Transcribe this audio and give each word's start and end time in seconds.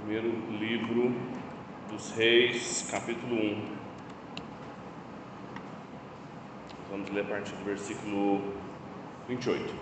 Primeiro 0.00 0.28
livro 0.50 1.14
dos 1.88 2.10
Reis, 2.16 2.86
capítulo 2.90 3.36
1. 3.36 3.64
Vamos 6.90 7.10
ler 7.10 7.20
a 7.20 7.28
partir 7.28 7.54
do 7.54 7.64
versículo 7.64 8.42
28. 9.28 9.72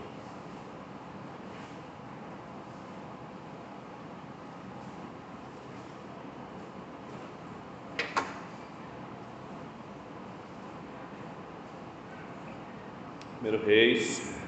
Primeiro 13.41 13.67
Reis 13.67 14.39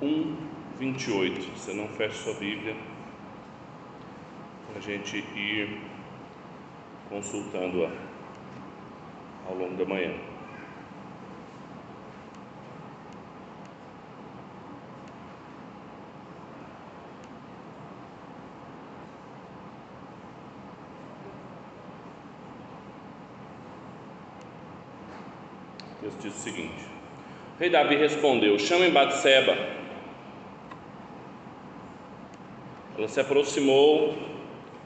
1, 0.00 0.36
28. 0.78 1.58
Você 1.58 1.74
não 1.74 1.88
fecha 1.88 2.14
sua 2.14 2.34
Bíblia 2.34 2.95
a 4.76 4.80
gente 4.80 5.16
ir 5.16 5.80
consultando-a 7.08 7.90
ao 9.48 9.56
longo 9.56 9.74
da 9.74 9.86
manhã. 9.86 10.12
Texto 26.02 26.20
diz 26.20 26.34
o 26.34 26.38
seguinte: 26.38 26.84
o 27.56 27.60
rei 27.60 27.70
Davi 27.70 27.96
respondeu: 27.96 28.58
Chamem 28.58 28.92
Batseba. 28.92 29.56
Ela 32.98 33.08
se 33.08 33.20
aproximou 33.20 34.35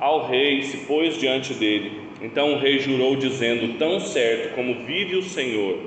ao 0.01 0.27
rei 0.27 0.63
se 0.63 0.79
pôs 0.79 1.19
diante 1.19 1.53
dele. 1.53 2.01
Então 2.23 2.55
o 2.55 2.59
rei 2.59 2.79
jurou, 2.79 3.15
dizendo: 3.15 3.79
Tão 3.79 4.01
certo 4.01 4.55
como 4.55 4.87
vive 4.87 5.17
o 5.17 5.23
Senhor, 5.23 5.79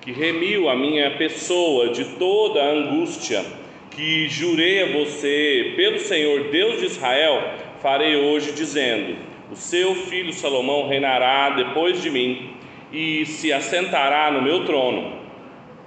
que 0.00 0.12
remiu 0.12 0.68
a 0.68 0.76
minha 0.76 1.12
pessoa 1.12 1.88
de 1.88 2.04
toda 2.16 2.60
a 2.60 2.70
angústia, 2.70 3.44
que 3.90 4.28
jurei 4.28 4.82
a 4.82 4.92
você 4.92 5.72
pelo 5.76 5.98
Senhor 5.98 6.50
Deus 6.50 6.80
de 6.80 6.86
Israel, 6.86 7.42
farei 7.80 8.16
hoje, 8.16 8.52
dizendo: 8.52 9.16
O 9.50 9.56
seu 9.56 9.94
filho 9.94 10.32
Salomão 10.32 10.88
reinará 10.88 11.50
depois 11.50 12.02
de 12.02 12.10
mim 12.10 12.50
e 12.92 13.24
se 13.24 13.52
assentará 13.52 14.30
no 14.32 14.42
meu 14.42 14.64
trono, 14.64 15.12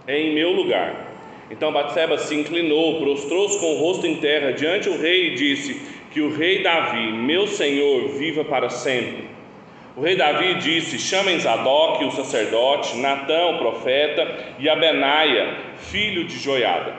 em 0.07 0.33
meu 0.33 0.51
lugar. 0.51 1.11
Então 1.51 1.71
Batseba 1.71 2.17
se 2.17 2.33
inclinou, 2.33 2.99
prostrou-se 2.99 3.59
com 3.59 3.73
o 3.73 3.77
rosto 3.77 4.07
em 4.07 4.15
terra 4.15 4.51
diante 4.51 4.89
do 4.89 4.97
rei 4.97 5.27
e 5.27 5.35
disse: 5.35 5.92
Que 6.13 6.21
o 6.21 6.31
rei 6.31 6.61
Davi, 6.61 7.11
meu 7.11 7.47
senhor, 7.47 8.09
viva 8.09 8.45
para 8.45 8.69
sempre. 8.69 9.27
O 9.97 10.01
rei 10.01 10.15
Davi 10.15 10.53
disse: 10.59 10.99
Chamem 10.99 11.39
Zadok, 11.39 12.05
o 12.05 12.11
sacerdote, 12.11 12.97
Natã, 12.97 13.47
o 13.47 13.57
profeta, 13.57 14.53
e 14.59 14.69
Abenaia, 14.69 15.57
filho 15.77 16.23
de 16.25 16.37
Joiada. 16.37 16.93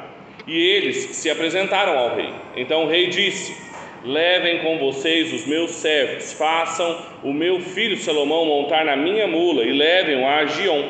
E 0.48 0.60
eles 0.60 0.96
se 1.16 1.30
apresentaram 1.30 1.96
ao 1.96 2.16
rei. 2.16 2.28
Então 2.56 2.84
o 2.84 2.88
rei 2.88 3.06
disse: 3.06 3.56
Levem 4.04 4.58
com 4.58 4.78
vocês 4.78 5.32
os 5.32 5.46
meus 5.46 5.70
servos, 5.70 6.32
façam 6.32 7.00
o 7.22 7.32
meu 7.32 7.60
filho 7.60 7.96
Salomão 7.96 8.44
montar 8.44 8.84
na 8.84 8.96
minha 8.96 9.28
mula 9.28 9.62
e 9.62 9.72
levem-o 9.72 10.26
a 10.26 10.44
Gion. 10.44 10.82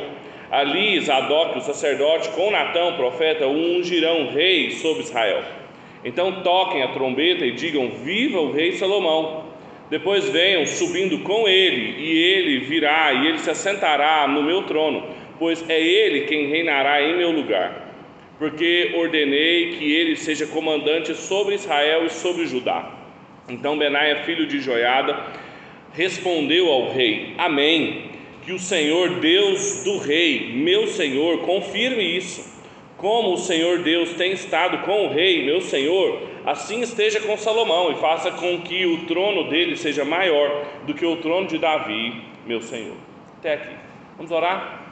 Ali 0.50 0.98
Zadok, 1.00 1.59
o 1.59 1.61
sacerdote, 1.61 2.31
com 2.31 2.50
Natão, 2.50 2.94
o 2.94 2.97
profeta, 2.97 3.47
ungirão 3.47 4.31
rei 4.31 4.70
sobre 4.70 5.03
Israel. 5.03 5.63
Então 6.05 6.42
toquem 6.42 6.83
a 6.83 6.88
trombeta 6.88 7.47
e 7.47 7.52
digam: 7.52 7.91
Viva 7.91 8.41
o 8.41 8.52
rei 8.52 8.72
Salomão! 8.72 9.55
Depois 9.91 10.28
venham 10.28 10.66
subindo 10.66 11.19
com 11.20 11.47
ele, 11.47 11.94
e 11.98 12.16
ele 12.16 12.58
virá, 12.60 13.12
e 13.12 13.28
ele 13.28 13.38
se 13.38 13.50
assentará 13.50 14.26
no 14.26 14.42
meu 14.42 14.62
trono, 14.62 15.06
pois 15.38 15.69
é 15.69 15.81
ele 15.81 16.22
quem 16.22 16.48
reinará 16.48 17.03
em 17.03 17.16
meu 17.16 17.31
lugar. 17.31 17.92
Porque 18.38 18.92
ordenei 18.97 19.75
que 19.75 19.92
ele 19.92 20.16
seja 20.16 20.47
comandante 20.47 21.15
sobre 21.15 21.54
Israel 21.54 22.06
e 22.06 22.10
sobre 22.10 22.47
Judá. 22.47 22.92
Então 23.48 23.78
Benaia, 23.78 24.25
filho 24.25 24.47
de 24.47 24.59
Joiada, 24.60 25.16
respondeu 25.92 26.69
ao 26.69 26.91
rei: 26.92 27.34
Amém. 27.38 28.12
Que 28.42 28.53
o 28.53 28.59
Senhor 28.59 29.21
Deus 29.21 29.84
do 29.84 29.97
rei, 29.97 30.53
meu 30.54 30.86
senhor, 30.86 31.38
confirme 31.47 32.04
isso. 32.04 32.53
Como 32.97 33.32
o 33.32 33.38
Senhor 33.38 33.81
Deus 33.81 34.15
tem 34.15 34.32
estado 34.32 34.78
com 34.78 35.06
o 35.06 35.12
rei, 35.12 35.44
meu 35.44 35.60
senhor, 35.60 36.22
assim 36.47 36.81
esteja 36.81 37.21
com 37.21 37.37
Salomão 37.37 37.91
e 37.91 37.97
faça 37.97 38.31
com 38.31 38.60
que 38.62 38.87
o 38.87 39.05
trono 39.06 39.50
dele 39.50 39.77
seja 39.77 40.05
maior 40.05 40.65
do 40.87 40.94
que 40.94 41.04
o 41.04 41.16
trono 41.16 41.47
de 41.47 41.59
Davi, 41.59 42.22
meu 42.47 42.60
senhor. 42.60 42.97
Até 43.38 43.54
aqui. 43.54 43.75
Vamos 44.16 44.31
orar? 44.31 44.84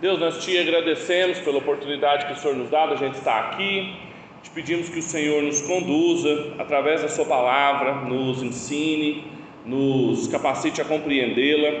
Deus, 0.00 0.18
nós 0.18 0.44
te 0.44 0.58
agradecemos 0.58 1.38
pela 1.38 1.56
oportunidade 1.58 2.26
que 2.26 2.32
o 2.32 2.36
Senhor 2.36 2.54
nos 2.54 2.68
dá, 2.68 2.84
a 2.84 2.96
gente 2.96 3.14
estar 3.14 3.38
aqui. 3.38 3.94
Te 4.42 4.50
pedimos 4.50 4.90
que 4.90 4.98
o 4.98 5.02
Senhor 5.02 5.42
nos 5.42 5.62
conduza 5.62 6.54
através 6.58 7.00
da 7.00 7.08
Sua 7.08 7.24
palavra, 7.24 7.94
nos 8.02 8.42
ensine, 8.42 9.24
nos 9.64 10.28
capacite 10.28 10.82
a 10.82 10.84
compreendê-la, 10.84 11.80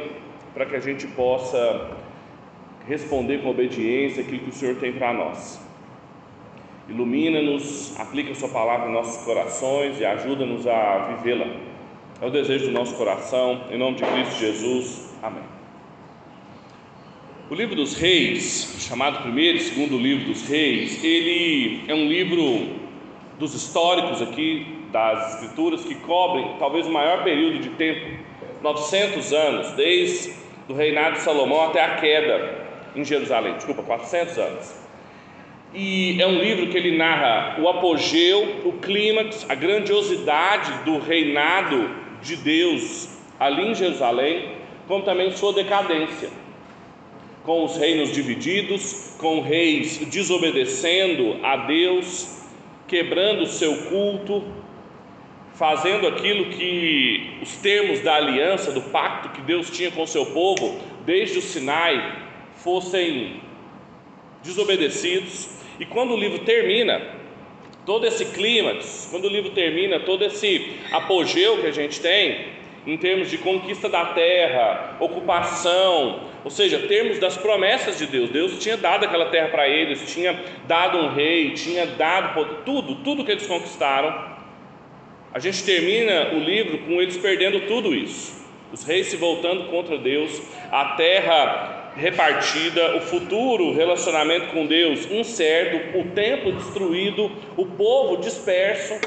para 0.54 0.64
que 0.64 0.76
a 0.76 0.80
gente 0.80 1.06
possa 1.08 1.90
responder 2.86 3.38
com 3.38 3.50
obediência 3.50 4.22
aquilo 4.22 4.40
que 4.40 4.50
o 4.50 4.52
Senhor 4.52 4.76
tem 4.76 4.92
para 4.92 5.12
nós. 5.12 5.60
Ilumina-nos, 6.88 7.98
aplica 7.98 8.30
a 8.30 8.34
Sua 8.34 8.48
palavra 8.48 8.88
em 8.88 8.92
nossos 8.92 9.24
corações 9.24 10.00
e 10.00 10.04
ajuda-nos 10.04 10.66
a 10.66 11.16
vivê-la. 11.16 11.46
É 12.20 12.26
o 12.26 12.30
desejo 12.30 12.66
do 12.66 12.72
nosso 12.72 12.94
coração, 12.94 13.64
em 13.70 13.76
nome 13.76 13.96
de 13.96 14.04
Cristo 14.04 14.38
Jesus. 14.38 15.14
Amém. 15.22 15.42
O 17.50 17.54
livro 17.54 17.74
dos 17.74 17.96
reis, 17.96 18.76
chamado 18.80 19.22
primeiro 19.22 19.58
e 19.58 19.60
segundo 19.60 19.98
livro 19.98 20.26
dos 20.26 20.48
reis, 20.48 21.02
ele 21.02 21.82
é 21.88 21.94
um 21.94 22.06
livro 22.06 22.86
dos 23.38 23.54
históricos 23.54 24.22
aqui, 24.22 24.66
das 24.92 25.34
escrituras, 25.34 25.84
que 25.84 25.94
cobrem 25.96 26.56
talvez 26.58 26.86
o 26.86 26.90
maior 26.90 27.22
período 27.24 27.58
de 27.58 27.70
tempo, 27.70 28.24
900 28.62 29.32
anos, 29.32 29.72
desde 29.72 30.32
o 30.68 30.72
reinado 30.72 31.16
de 31.16 31.22
Salomão 31.22 31.62
até 31.62 31.84
a 31.84 31.96
queda 31.96 32.65
em 32.96 33.04
Jerusalém, 33.04 33.54
desculpa, 33.54 33.82
400 33.82 34.38
anos. 34.38 34.74
E 35.74 36.20
é 36.20 36.26
um 36.26 36.38
livro 36.38 36.68
que 36.68 36.76
ele 36.76 36.96
narra 36.96 37.60
o 37.60 37.68
apogeu, 37.68 38.62
o 38.64 38.72
clímax, 38.74 39.44
a 39.48 39.54
grandiosidade 39.54 40.84
do 40.84 40.98
reinado 40.98 41.90
de 42.22 42.36
Deus 42.36 43.08
ali 43.38 43.70
em 43.70 43.74
Jerusalém, 43.74 44.52
como 44.88 45.04
também 45.04 45.30
sua 45.32 45.52
decadência 45.52 46.30
com 47.46 47.64
os 47.64 47.76
reinos 47.76 48.12
divididos, 48.12 49.14
com 49.18 49.40
reis 49.40 49.98
desobedecendo 49.98 51.38
a 51.44 51.56
Deus, 51.56 52.42
quebrando 52.88 53.42
o 53.42 53.46
seu 53.46 53.84
culto, 53.84 54.44
fazendo 55.54 56.08
aquilo 56.08 56.46
que 56.46 57.38
os 57.40 57.56
termos 57.56 58.00
da 58.00 58.16
aliança, 58.16 58.72
do 58.72 58.82
pacto 58.82 59.28
que 59.28 59.40
Deus 59.40 59.70
tinha 59.70 59.92
com 59.92 60.02
o 60.02 60.08
seu 60.08 60.26
povo, 60.26 60.76
desde 61.06 61.38
o 61.38 61.42
Sinai, 61.42 62.25
fossem 62.66 63.40
desobedecidos. 64.42 65.50
E 65.78 65.86
quando 65.86 66.12
o 66.14 66.16
livro 66.16 66.40
termina, 66.40 67.00
todo 67.84 68.04
esse 68.04 68.24
clímax, 68.24 69.06
quando 69.08 69.26
o 69.26 69.28
livro 69.28 69.50
termina, 69.50 70.00
todo 70.00 70.24
esse 70.24 70.72
apogeu 70.90 71.58
que 71.60 71.68
a 71.68 71.70
gente 71.70 72.00
tem, 72.00 72.56
em 72.84 72.96
termos 72.96 73.30
de 73.30 73.38
conquista 73.38 73.88
da 73.88 74.06
terra, 74.06 74.96
ocupação, 74.98 76.28
ou 76.42 76.50
seja, 76.50 76.80
termos 76.88 77.20
das 77.20 77.36
promessas 77.36 77.98
de 77.98 78.06
Deus. 78.06 78.30
Deus 78.30 78.58
tinha 78.58 78.76
dado 78.76 79.04
aquela 79.04 79.26
terra 79.26 79.48
para 79.48 79.68
eles, 79.68 80.12
tinha 80.12 80.36
dado 80.66 80.98
um 80.98 81.14
rei, 81.14 81.52
tinha 81.52 81.86
dado 81.86 82.62
tudo, 82.64 82.96
tudo 82.96 83.24
que 83.24 83.30
eles 83.30 83.46
conquistaram. 83.46 84.36
A 85.32 85.38
gente 85.38 85.64
termina 85.64 86.32
o 86.32 86.40
livro 86.40 86.78
com 86.78 87.00
eles 87.00 87.16
perdendo 87.16 87.60
tudo 87.68 87.94
isso. 87.94 88.44
Os 88.72 88.82
reis 88.82 89.06
se 89.06 89.16
voltando 89.16 89.70
contra 89.70 89.96
Deus, 89.96 90.42
a 90.72 90.96
terra 90.96 91.85
repartida, 91.96 92.96
o 92.96 93.00
futuro 93.00 93.74
relacionamento 93.74 94.48
com 94.48 94.66
Deus 94.66 95.10
incerto, 95.10 95.98
o 95.98 96.04
templo 96.10 96.52
destruído, 96.52 97.30
o 97.56 97.66
povo 97.66 98.18
disperso. 98.18 99.00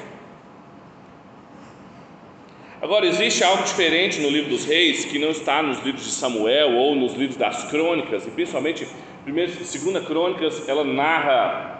Agora, 2.82 3.06
existe 3.06 3.44
algo 3.44 3.64
diferente 3.64 4.20
no 4.22 4.30
livro 4.30 4.50
dos 4.50 4.66
reis 4.66 5.06
que 5.06 5.20
não 5.20 5.30
está 5.30 5.62
nos 5.62 5.84
livros 5.84 6.06
de 6.06 6.12
Samuel 6.12 6.76
ou 6.76 6.96
nos 6.96 7.14
livros 7.14 7.38
das 7.38 7.70
crônicas, 7.70 8.26
e 8.26 8.32
principalmente, 8.32 8.88
primeira 9.24 9.52
e 9.52 9.66
segunda 9.66 10.02
crônicas, 10.02 10.68
ela 10.68 10.84
narra 10.84 11.80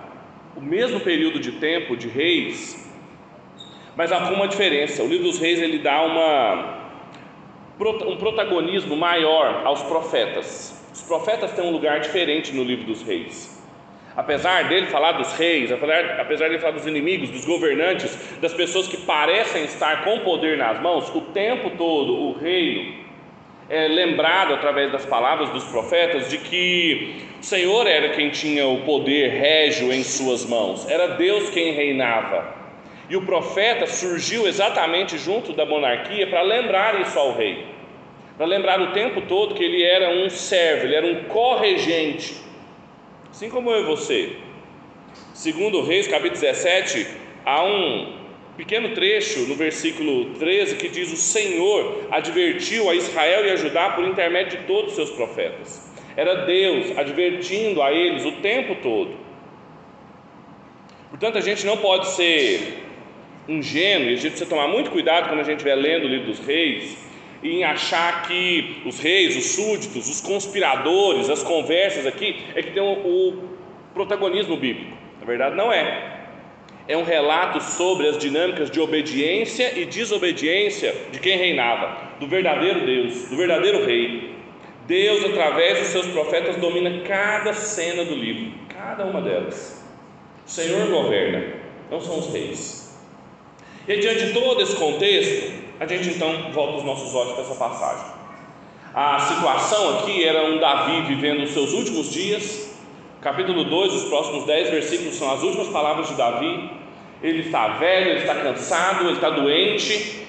o 0.56 0.62
mesmo 0.62 1.00
período 1.00 1.40
de 1.40 1.54
tempo 1.54 1.96
de 1.96 2.08
reis, 2.08 2.88
mas 3.96 4.12
há 4.12 4.18
uma 4.30 4.48
diferença. 4.48 5.02
O 5.02 5.08
livro 5.08 5.28
dos 5.28 5.40
reis 5.40 5.60
ele 5.60 5.80
dá 5.80 6.02
uma, 6.04 6.80
um 8.06 8.18
protagonismo 8.18 8.96
maior 8.96 9.66
aos 9.66 9.82
profetas. 9.84 10.79
Os 10.94 11.02
profetas 11.02 11.52
têm 11.54 11.66
um 11.66 11.72
lugar 11.72 12.00
diferente 12.00 12.54
no 12.54 12.64
livro 12.64 12.86
dos 12.86 13.02
reis. 13.04 13.58
Apesar 14.16 14.68
dele 14.68 14.88
falar 14.88 15.14
dos 15.14 15.32
reis, 15.34 15.72
apesar, 15.72 16.48
dele 16.50 16.60
falar 16.60 16.74
dos 16.74 16.86
inimigos, 16.86 17.30
dos 17.30 17.46
governantes, 17.46 18.18
das 18.42 18.54
pessoas 18.54 18.88
que 18.88 18.98
parecem 18.98 19.64
estar 19.64 20.04
com 20.04 20.20
poder 20.20 20.58
nas 20.58 20.82
mãos, 20.82 21.14
o 21.16 21.22
tempo 21.22 21.70
todo 21.78 22.14
o 22.14 22.34
reino 22.34 23.08
é 23.70 23.88
lembrado 23.88 24.54
através 24.56 24.92
das 24.92 25.06
palavras 25.06 25.50
dos 25.52 25.64
profetas 25.66 26.30
de 26.30 26.40
que 26.40 27.24
o 27.40 27.44
Senhor 27.46 27.86
era 27.86 28.10
quem 28.10 28.32
tinha 28.32 28.68
o 28.68 28.82
poder 28.82 29.30
régio 29.30 29.94
em 29.94 30.04
suas 30.04 30.44
mãos, 30.44 30.90
era 30.90 31.10
Deus 31.10 31.50
quem 31.52 31.72
reinava. 31.72 32.58
E 33.08 33.16
o 33.16 33.26
profeta 33.26 33.86
surgiu 33.86 34.48
exatamente 34.48 35.18
junto 35.18 35.54
da 35.54 35.66
monarquia 35.66 36.28
para 36.28 36.42
lembrar 36.42 37.00
isso 37.00 37.18
ao 37.18 37.34
rei, 37.34 37.66
para 38.40 38.48
lembrar 38.48 38.80
o 38.82 38.94
tempo 38.94 39.20
todo 39.24 39.54
que 39.54 39.62
ele 39.62 39.84
era 39.84 40.12
um 40.12 40.30
servo, 40.30 40.86
ele 40.86 40.96
era 40.96 41.06
um 41.06 41.26
corregente, 41.26 42.36
assim 43.30 43.50
como 43.50 43.70
eu 43.70 43.82
e 43.82 43.86
você. 43.86 44.38
Segundo 45.34 45.82
Reis, 45.82 46.08
capítulo 46.08 46.40
17, 46.40 47.06
há 47.46 47.66
um 47.66 48.14
pequeno 48.56 48.94
trecho 48.94 49.42
no 49.42 49.56
versículo 49.56 50.36
13 50.36 50.78
que 50.78 50.88
diz: 50.88 51.12
O 51.12 51.18
Senhor 51.18 52.08
advertiu 52.10 52.90
a 52.90 52.96
Israel 52.96 53.46
e 53.46 53.52
a 53.52 53.58
Judá 53.58 53.90
por 53.90 54.06
intermédio 54.06 54.60
de 54.60 54.64
todos 54.68 54.92
os 54.92 54.96
seus 54.96 55.10
profetas. 55.10 55.94
Era 56.16 56.46
Deus 56.46 56.98
advertindo 56.98 57.82
a 57.82 57.92
eles 57.92 58.24
o 58.24 58.32
tempo 58.42 58.76
todo. 58.82 59.18
Portanto, 61.10 61.38
a 61.38 61.42
gente 61.42 61.66
não 61.66 61.76
pode 61.76 62.08
ser 62.08 62.86
ingênuo, 63.50 64.08
a 64.08 64.12
gente 64.12 64.30
precisa 64.30 64.50
tomar 64.50 64.70
muito 64.70 64.92
cuidado 64.92 65.28
quando 65.28 65.42
a 65.42 65.44
gente 65.44 65.58
estiver 65.58 65.76
lendo 65.76 66.06
o 66.06 66.08
livro 66.08 66.28
dos 66.28 66.40
reis, 66.40 67.09
em 67.44 67.64
achar 67.64 68.28
que 68.28 68.82
os 68.86 69.00
reis, 69.00 69.36
os 69.36 69.52
súditos, 69.56 70.10
os 70.10 70.22
conspiradores, 70.22 71.30
as 71.30 71.42
conversas 71.42 72.06
aqui, 72.06 72.36
é 72.56 72.62
que 72.62 72.72
tem 72.72 72.82
o, 72.82 72.94
o 72.94 73.50
protagonismo 73.94 74.58
bíblico. 74.58 74.98
Na 75.20 75.26
verdade, 75.26 75.56
não 75.56 75.72
é. 75.72 76.18
É 76.88 76.98
um 76.98 77.04
relato 77.04 77.62
sobre 77.62 78.08
as 78.08 78.18
dinâmicas 78.18 78.72
de 78.72 78.80
obediência 78.80 79.78
e 79.80 79.86
desobediência 79.86 80.94
de 81.12 81.20
quem 81.20 81.38
reinava, 81.38 82.16
do 82.20 82.28
verdadeiro 82.28 82.86
Deus, 82.86 83.30
do 83.30 83.38
verdadeiro 83.38 83.86
rei. 83.86 84.34
Deus, 84.88 85.24
através 85.24 85.80
dos 85.80 85.88
seus 85.90 86.08
profetas, 86.08 86.56
domina 86.56 87.02
cada 87.02 87.54
cena 87.54 88.04
do 88.04 88.16
livro, 88.16 88.52
cada 88.70 89.06
uma 89.06 89.22
delas. 89.22 89.86
O 90.46 90.50
Senhor 90.50 90.90
governa, 90.90 91.44
não 91.92 92.02
são 92.02 92.18
os 92.18 92.34
reis. 92.34 93.00
E 93.88 93.98
diante 93.98 94.26
de 94.26 94.34
todo 94.34 94.60
esse 94.62 94.76
contexto, 94.76 95.59
a 95.80 95.86
gente 95.86 96.10
então 96.10 96.52
volta 96.52 96.78
os 96.78 96.84
nossos 96.84 97.16
olhos 97.16 97.34
para 97.34 97.44
essa 97.44 97.56
passagem. 97.56 98.06
A 98.94 99.20
situação 99.20 100.00
aqui 100.00 100.26
era 100.26 100.46
um 100.46 100.58
Davi 100.58 101.02
vivendo 101.04 101.44
os 101.44 101.52
seus 101.52 101.72
últimos 101.72 102.12
dias. 102.12 102.78
Capítulo 103.22 103.64
2, 103.64 103.94
os 103.94 104.04
próximos 104.10 104.46
10 104.46 104.72
versículos 104.72 105.16
são 105.16 105.32
as 105.32 105.42
últimas 105.42 105.70
palavras 105.70 106.10
de 106.10 106.16
Davi. 106.16 106.70
Ele 107.24 107.42
está 107.42 107.70
velho, 107.78 108.12
ele 108.12 108.20
está 108.20 108.36
cansado, 108.36 109.06
ele 109.06 109.14
está 109.14 109.30
doente. 109.30 110.26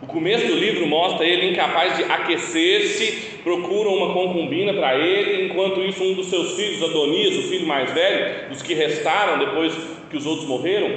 O 0.00 0.06
começo 0.06 0.46
do 0.46 0.54
livro 0.54 0.86
mostra 0.86 1.26
ele 1.26 1.50
incapaz 1.50 1.96
de 1.96 2.04
aquecer-se, 2.04 3.40
procura 3.42 3.88
uma 3.88 4.12
concubina 4.12 4.72
para 4.74 4.96
ele, 4.96 5.46
enquanto 5.46 5.80
isso 5.80 6.02
um 6.02 6.14
dos 6.14 6.26
seus 6.26 6.52
filhos, 6.54 6.82
Adonias, 6.82 7.36
o 7.36 7.48
filho 7.48 7.66
mais 7.66 7.90
velho, 7.92 8.48
dos 8.48 8.62
que 8.62 8.74
restaram 8.74 9.38
depois 9.38 9.74
que 10.10 10.16
os 10.16 10.26
outros 10.26 10.46
morreram, 10.46 10.90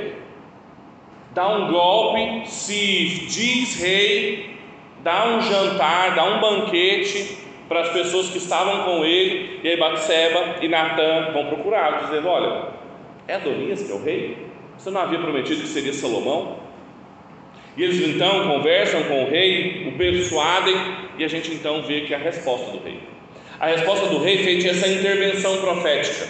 dá 1.38 1.48
um 1.56 1.72
golpe, 1.72 2.50
se 2.50 3.28
diz 3.30 3.80
rei, 3.80 4.57
dá 5.04 5.28
um 5.28 5.42
jantar, 5.44 6.16
dá 6.16 6.24
um 6.24 6.42
banquete 6.42 7.38
para 7.69 7.81
as 7.81 7.89
pessoas 7.89 8.30
que 8.30 8.39
estavam 8.39 8.86
com 8.86 9.06
ele, 9.06 9.60
e 9.63 9.68
aí 9.68 9.78
Batseba 9.78 10.56
e 10.63 10.68
Natã 10.68 11.30
vão 11.34 11.45
procurá-lo, 11.45 12.07
dizendo: 12.07 12.28
Olha, 12.28 12.69
é 13.28 13.36
Adonias 13.36 13.84
que 13.84 13.92
é 13.92 13.94
o 13.94 14.04
rei? 14.04 14.48
Você 14.80 14.89
não 14.89 15.00
havia 15.00 15.19
prometido 15.19 15.62
que 15.62 15.68
seria 15.68 15.94
Salomão? 15.94 16.57
E 17.75 17.84
eles 17.84 18.00
então 18.00 18.48
conversam 18.48 19.04
com 19.04 19.25
o 19.25 19.30
rei, 19.30 19.89
o 19.94 19.95
persuadem, 19.95 20.75
e 21.19 21.24
a 21.24 21.28
gente 21.28 21.51
então 21.51 21.84
vê 21.84 22.01
que 22.01 22.16
é 22.16 22.18
a 22.18 22.19
resposta 22.19 22.72
do 22.72 22.84
rei. 22.84 23.00
A 23.60 23.68
resposta 23.68 24.07
do 24.07 24.18
rei 24.24 24.39
feita 24.39 24.69
essa 24.69 24.88
intervenção 24.88 25.57
profética, 25.57 26.28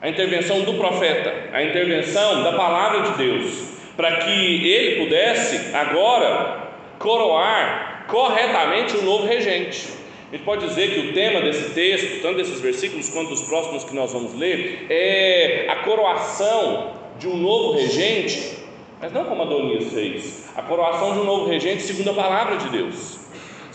a 0.00 0.08
intervenção 0.08 0.60
do 0.60 0.74
profeta, 0.74 1.34
a 1.52 1.64
intervenção 1.64 2.44
da 2.44 2.52
palavra 2.52 3.10
de 3.10 3.18
Deus, 3.18 3.77
para 3.98 4.18
que 4.18 4.30
ele 4.30 5.04
pudesse 5.04 5.74
agora 5.74 6.68
coroar 7.00 8.04
corretamente 8.06 8.96
o 8.96 9.02
novo 9.02 9.26
regente. 9.26 9.88
A 10.28 10.36
gente 10.36 10.44
pode 10.44 10.68
dizer 10.68 10.94
que 10.94 11.00
o 11.00 11.12
tema 11.12 11.40
desse 11.40 11.74
texto, 11.74 12.22
tanto 12.22 12.36
desses 12.36 12.60
versículos 12.60 13.08
quanto 13.08 13.30
dos 13.30 13.42
próximos 13.42 13.82
que 13.82 13.96
nós 13.96 14.12
vamos 14.12 14.34
ler, 14.34 14.86
é 14.88 15.66
a 15.68 15.82
coroação 15.82 16.92
de 17.18 17.26
um 17.26 17.36
novo 17.38 17.76
regente, 17.76 18.58
mas 19.00 19.12
não 19.12 19.24
como 19.24 19.42
Adonias 19.42 19.92
fez, 19.92 20.48
a 20.54 20.62
coroação 20.62 21.14
de 21.14 21.18
um 21.18 21.24
novo 21.24 21.50
regente 21.50 21.82
segundo 21.82 22.10
a 22.10 22.14
palavra 22.14 22.56
de 22.56 22.68
Deus 22.68 23.17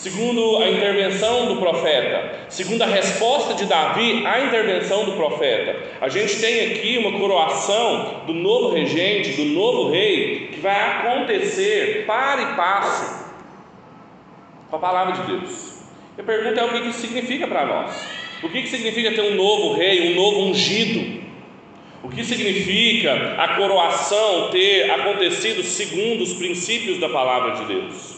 segundo 0.03 0.57
a 0.57 0.69
intervenção 0.69 1.45
do 1.45 1.61
profeta, 1.61 2.47
segundo 2.50 2.81
a 2.81 2.85
resposta 2.85 3.53
de 3.53 3.65
Davi 3.65 4.25
à 4.25 4.41
intervenção 4.41 5.05
do 5.05 5.13
profeta. 5.13 5.77
A 6.01 6.09
gente 6.09 6.41
tem 6.41 6.71
aqui 6.71 6.97
uma 6.97 7.17
coroação 7.17 8.23
do 8.27 8.33
novo 8.33 8.75
regente, 8.75 9.31
do 9.31 9.45
novo 9.45 9.91
rei, 9.91 10.50
que 10.51 10.59
vai 10.59 10.75
acontecer 10.75 12.03
para 12.05 12.41
e 12.41 12.55
passo 12.57 13.31
com 14.69 14.75
a 14.75 14.79
palavra 14.79 15.13
de 15.13 15.21
Deus. 15.31 15.83
A 16.19 16.23
pergunta 16.23 16.59
é 16.59 16.65
o 16.65 16.69
que 16.69 16.89
isso 16.89 17.00
significa 17.00 17.47
para 17.47 17.65
nós? 17.65 18.05
O 18.44 18.50
que 18.50 18.67
significa 18.67 19.13
ter 19.13 19.21
um 19.21 19.35
novo 19.35 19.73
rei, 19.75 20.11
um 20.11 20.15
novo 20.15 20.41
ungido? 20.41 21.23
O 22.03 22.09
que 22.09 22.25
significa 22.25 23.35
a 23.38 23.55
coroação 23.55 24.50
ter 24.51 24.91
acontecido 24.91 25.63
segundo 25.63 26.23
os 26.23 26.33
princípios 26.33 27.00
da 27.00 27.07
palavra 27.07 27.51
de 27.51 27.73
Deus? 27.73 28.12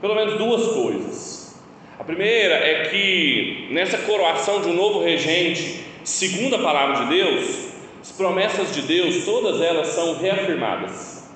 Pelo 0.00 0.14
menos 0.14 0.38
duas 0.38 0.68
coisas. 0.68 1.60
A 1.98 2.04
primeira 2.04 2.54
é 2.54 2.88
que 2.88 3.68
nessa 3.70 3.98
coroação 3.98 4.60
de 4.62 4.68
um 4.68 4.74
novo 4.74 5.02
regente, 5.02 5.84
segundo 6.02 6.56
a 6.56 6.58
palavra 6.58 7.04
de 7.04 7.10
Deus, 7.10 7.70
as 8.00 8.10
promessas 8.12 8.74
de 8.74 8.82
Deus, 8.82 9.24
todas 9.24 9.60
elas 9.60 9.88
são 9.88 10.18
reafirmadas. 10.18 11.30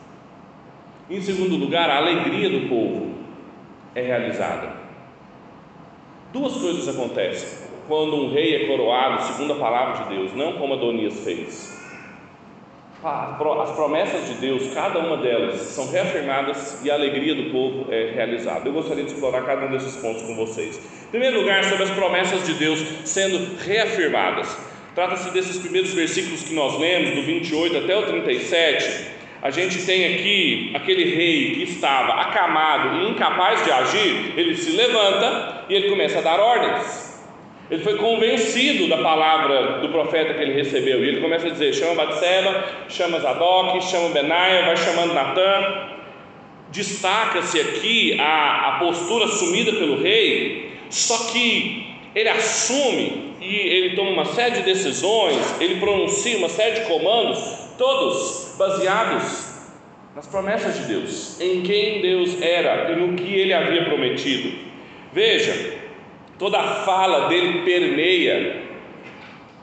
Em 1.10 1.20
segundo 1.20 1.56
lugar, 1.56 1.90
a 1.90 1.98
alegria 1.98 2.48
do 2.48 2.68
povo 2.68 3.14
é 3.94 4.00
realizada. 4.00 4.72
Duas 6.32 6.54
coisas 6.54 6.88
acontecem 6.88 7.64
quando 7.86 8.16
um 8.16 8.32
rei 8.32 8.56
é 8.56 8.66
coroado 8.66 9.22
segundo 9.24 9.52
a 9.52 9.56
palavra 9.56 10.04
de 10.04 10.16
Deus, 10.16 10.34
não 10.34 10.54
como 10.54 10.74
Adonias 10.74 11.20
fez 11.20 11.83
as 13.06 13.70
promessas 13.72 14.26
de 14.26 14.34
Deus, 14.34 14.72
cada 14.72 14.98
uma 14.98 15.18
delas, 15.18 15.60
são 15.60 15.90
reafirmadas 15.90 16.82
e 16.82 16.90
a 16.90 16.94
alegria 16.94 17.34
do 17.34 17.50
povo 17.50 17.92
é 17.92 18.12
realizada. 18.14 18.66
Eu 18.66 18.72
gostaria 18.72 19.04
de 19.04 19.12
explorar 19.12 19.42
cada 19.42 19.66
um 19.66 19.70
desses 19.70 19.94
pontos 19.96 20.22
com 20.22 20.34
vocês. 20.34 20.78
Em 20.78 21.10
primeiro 21.10 21.40
lugar, 21.40 21.64
sobre 21.64 21.84
as 21.84 21.90
promessas 21.90 22.46
de 22.46 22.54
Deus 22.54 22.82
sendo 23.04 23.58
reafirmadas. 23.62 24.56
Trata-se 24.94 25.30
desses 25.30 25.58
primeiros 25.58 25.92
versículos 25.92 26.44
que 26.44 26.54
nós 26.54 26.78
lemos, 26.78 27.14
do 27.14 27.22
28 27.22 27.78
até 27.78 27.96
o 27.96 28.06
37. 28.06 29.12
A 29.42 29.50
gente 29.50 29.84
tem 29.84 30.14
aqui 30.14 30.72
aquele 30.74 31.14
rei 31.14 31.56
que 31.56 31.64
estava 31.64 32.14
acamado 32.22 32.96
e 32.96 33.10
incapaz 33.10 33.62
de 33.62 33.70
agir, 33.70 34.32
ele 34.38 34.56
se 34.56 34.70
levanta 34.70 35.66
e 35.68 35.74
ele 35.74 35.90
começa 35.90 36.20
a 36.20 36.22
dar 36.22 36.40
ordens. 36.40 37.13
Ele 37.70 37.82
foi 37.82 37.96
convencido 37.96 38.88
da 38.88 38.98
palavra 38.98 39.78
do 39.78 39.88
profeta 39.88 40.34
que 40.34 40.42
ele 40.42 40.52
recebeu. 40.52 41.02
E 41.02 41.08
ele 41.08 41.20
começa 41.20 41.46
a 41.46 41.50
dizer: 41.50 41.72
chama 41.72 41.94
Batseba, 41.94 42.64
chama 42.88 43.20
Zadok, 43.20 43.82
chama 43.84 44.10
Benaia, 44.10 44.66
vai 44.66 44.76
chamando 44.76 45.14
Natã. 45.14 45.88
Destaca-se 46.70 47.60
aqui 47.60 48.20
a, 48.20 48.68
a 48.68 48.78
postura 48.80 49.26
assumida 49.26 49.72
pelo 49.72 50.02
rei, 50.02 50.72
só 50.90 51.30
que 51.32 51.86
ele 52.14 52.28
assume 52.28 53.34
e 53.40 53.54
ele 53.54 53.96
toma 53.96 54.10
uma 54.10 54.24
série 54.24 54.56
de 54.56 54.62
decisões, 54.62 55.60
ele 55.60 55.76
pronuncia 55.76 56.36
uma 56.38 56.48
série 56.48 56.80
de 56.80 56.86
comandos, 56.86 57.38
todos 57.78 58.56
baseados 58.58 59.54
nas 60.16 60.26
promessas 60.26 60.78
de 60.78 60.84
Deus, 60.84 61.40
em 61.40 61.62
quem 61.62 62.00
Deus 62.00 62.40
era 62.40 62.90
e 62.92 62.96
no 62.96 63.14
que 63.14 63.34
ele 63.34 63.52
havia 63.52 63.84
prometido. 63.84 64.56
Veja, 65.12 65.73
Toda 66.38 66.58
a 66.58 66.74
fala 66.84 67.28
dele 67.28 67.62
permeia 67.64 68.64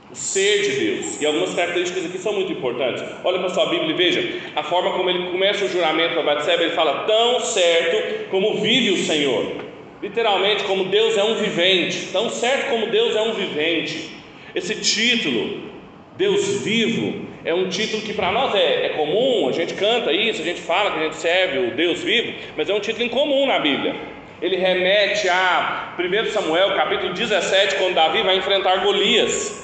o 0.09 0.15
ser 0.15 0.61
de 0.61 0.69
Deus. 0.71 1.21
E 1.21 1.25
algumas 1.25 1.53
características 1.53 2.05
aqui 2.05 2.17
são 2.17 2.33
muito 2.33 2.51
importantes. 2.51 3.03
Olha 3.23 3.39
para 3.39 3.47
a 3.47 3.53
sua 3.53 3.65
Bíblia 3.67 3.91
e 3.91 3.93
veja 3.93 4.39
a 4.55 4.63
forma 4.63 4.91
como 4.91 5.09
ele 5.09 5.31
começa 5.31 5.65
o 5.65 5.69
juramento 5.69 6.13
para 6.13 6.23
Batseba, 6.23 6.63
ele 6.63 6.73
fala 6.73 7.03
tão 7.03 7.39
certo 7.41 8.29
como 8.29 8.55
vive 8.61 8.91
o 8.91 8.97
Senhor. 8.97 9.53
Literalmente, 10.01 10.63
como 10.63 10.85
Deus 10.85 11.17
é 11.17 11.23
um 11.23 11.35
vivente, 11.35 12.07
tão 12.11 12.29
certo 12.29 12.69
como 12.69 12.87
Deus 12.87 13.15
é 13.15 13.21
um 13.21 13.33
vivente. 13.33 14.09
Esse 14.55 14.75
título, 14.75 15.69
Deus 16.17 16.63
vivo, 16.63 17.25
é 17.45 17.53
um 17.53 17.69
título 17.69 18.01
que 18.01 18.13
para 18.13 18.31
nós 18.31 18.55
é, 18.55 18.87
é, 18.87 18.89
comum, 18.89 19.47
a 19.47 19.51
gente 19.51 19.73
canta 19.75 20.11
isso, 20.11 20.41
a 20.41 20.45
gente 20.45 20.61
fala 20.61 20.91
que 20.91 20.99
a 20.99 21.03
gente 21.03 21.15
serve 21.15 21.59
o 21.59 21.75
Deus 21.75 22.01
vivo, 22.01 22.33
mas 22.57 22.69
é 22.69 22.73
um 22.73 22.79
título 22.79 23.05
incomum 23.05 23.45
na 23.45 23.59
Bíblia 23.59 23.95
ele 24.41 24.57
remete 24.57 25.29
a 25.29 25.93
1 25.97 26.31
Samuel 26.31 26.75
capítulo 26.75 27.13
17, 27.13 27.75
quando 27.75 27.93
Davi 27.93 28.23
vai 28.23 28.37
enfrentar 28.37 28.77
Golias. 28.77 29.61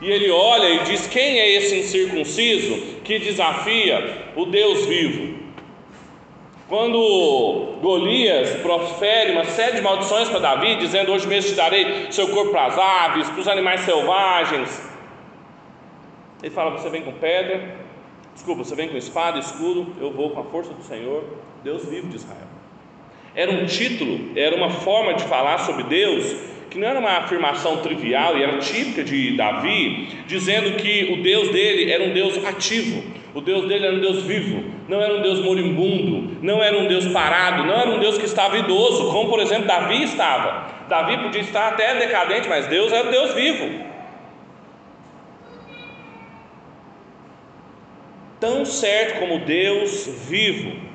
E 0.00 0.08
ele 0.08 0.30
olha 0.30 0.68
e 0.68 0.84
diz: 0.84 1.08
Quem 1.08 1.40
é 1.40 1.56
esse 1.56 1.76
incircunciso 1.80 3.00
que 3.02 3.18
desafia 3.18 4.32
o 4.36 4.46
Deus 4.46 4.86
vivo? 4.86 5.36
Quando 6.68 7.78
Golias 7.80 8.50
profere 8.60 9.32
uma 9.32 9.44
série 9.44 9.76
de 9.76 9.82
maldições 9.82 10.28
para 10.28 10.38
Davi, 10.38 10.76
dizendo: 10.76 11.12
Hoje 11.12 11.26
mesmo 11.26 11.50
te 11.50 11.56
darei 11.56 12.06
seu 12.12 12.28
corpo 12.28 12.52
para 12.52 12.66
as 12.66 12.78
aves, 12.78 13.28
para 13.30 13.40
os 13.40 13.48
animais 13.48 13.80
selvagens. 13.80 14.88
Ele 16.40 16.54
fala: 16.54 16.70
Você 16.78 16.88
vem 16.90 17.02
com 17.02 17.12
pedra, 17.12 17.76
desculpa, 18.34 18.62
você 18.62 18.76
vem 18.76 18.88
com 18.88 18.96
espada, 18.96 19.40
escudo, 19.40 19.96
eu 20.00 20.12
vou 20.12 20.30
com 20.30 20.40
a 20.40 20.44
força 20.44 20.72
do 20.72 20.82
Senhor, 20.84 21.24
Deus 21.64 21.84
vivo 21.86 22.06
de 22.08 22.16
Israel. 22.16 22.55
Era 23.36 23.52
um 23.52 23.66
título, 23.66 24.30
era 24.34 24.56
uma 24.56 24.70
forma 24.70 25.12
de 25.12 25.22
falar 25.24 25.58
sobre 25.58 25.82
Deus 25.84 26.34
que 26.70 26.78
não 26.78 26.88
era 26.88 26.98
uma 26.98 27.18
afirmação 27.18 27.78
trivial 27.78 28.36
e 28.36 28.42
era 28.42 28.58
típica 28.58 29.04
de 29.04 29.36
Davi, 29.36 30.08
dizendo 30.26 30.76
que 30.76 31.12
o 31.12 31.22
Deus 31.22 31.50
dele 31.50 31.90
era 31.90 32.04
um 32.04 32.12
Deus 32.12 32.44
ativo, 32.44 33.02
o 33.34 33.40
Deus 33.40 33.66
dele 33.68 33.86
era 33.86 33.96
um 33.96 34.00
Deus 34.00 34.22
vivo, 34.22 34.64
não 34.88 35.00
era 35.00 35.14
um 35.14 35.22
Deus 35.22 35.40
moribundo, 35.40 36.38
não 36.42 36.62
era 36.62 36.76
um 36.76 36.86
Deus 36.86 37.06
parado, 37.08 37.64
não 37.64 37.74
era 37.74 37.90
um 37.90 37.98
Deus 37.98 38.18
que 38.18 38.24
estava 38.24 38.58
idoso, 38.58 39.10
como 39.10 39.28
por 39.28 39.40
exemplo 39.40 39.66
Davi 39.66 40.02
estava. 40.02 40.66
Davi 40.88 41.18
podia 41.18 41.40
estar 41.40 41.68
até 41.68 41.94
decadente, 41.94 42.48
mas 42.48 42.66
Deus 42.66 42.92
era 42.92 43.08
um 43.08 43.10
Deus 43.10 43.34
vivo. 43.34 43.84
Tão 48.40 48.64
certo 48.64 49.18
como 49.18 49.40
Deus 49.40 50.08
vivo, 50.28 50.85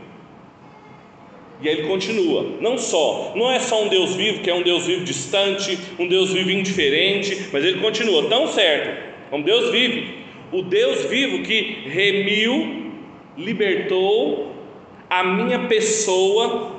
e 1.62 1.70
aí 1.70 1.77
ele 1.77 1.88
continua: 1.88 2.58
não 2.60 2.77
só, 2.77 3.34
não 3.36 3.51
é 3.51 3.60
só 3.60 3.84
um 3.84 3.88
Deus 3.88 4.15
vivo, 4.15 4.41
que 4.41 4.50
é 4.50 4.53
um 4.53 4.63
Deus 4.63 4.88
vivo 4.88 5.03
distante, 5.03 5.77
um 6.00 6.08
Deus 6.08 6.34
vivo 6.34 6.50
indiferente, 6.50 7.50
mas 7.53 7.63
ele 7.63 7.80
continua: 7.80 8.27
tão 8.27 8.48
certo, 8.48 9.12
como 9.30 9.44
Deus 9.44 9.72
vive, 9.72 10.22
o 10.51 10.62
Deus 10.63 11.06
vivo 11.06 11.44
que 11.44 11.84
remiu, 11.88 12.91
libertou 13.38 14.56
a 15.10 15.24
minha 15.24 15.60
pessoa 15.68 16.75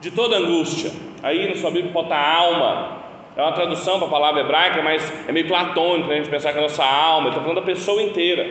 de 0.00 0.10
toda 0.10 0.38
angústia. 0.38 0.90
Aí 1.22 1.48
na 1.48 1.54
sua 1.56 1.70
Bíblia 1.70 1.92
bota 1.92 2.16
alma, 2.16 3.02
é 3.36 3.42
uma 3.42 3.52
tradução 3.52 3.98
para 3.98 4.08
a 4.08 4.10
palavra 4.10 4.40
hebraica, 4.40 4.82
mas 4.82 5.12
é 5.28 5.32
meio 5.32 5.46
platônico 5.46 6.08
né? 6.08 6.14
a 6.14 6.18
gente 6.18 6.30
pensar 6.30 6.52
que 6.52 6.58
a 6.58 6.62
nossa 6.62 6.84
alma, 6.84 7.28
está 7.28 7.40
falando 7.40 7.56
da 7.56 7.62
pessoa 7.62 8.02
inteira. 8.02 8.50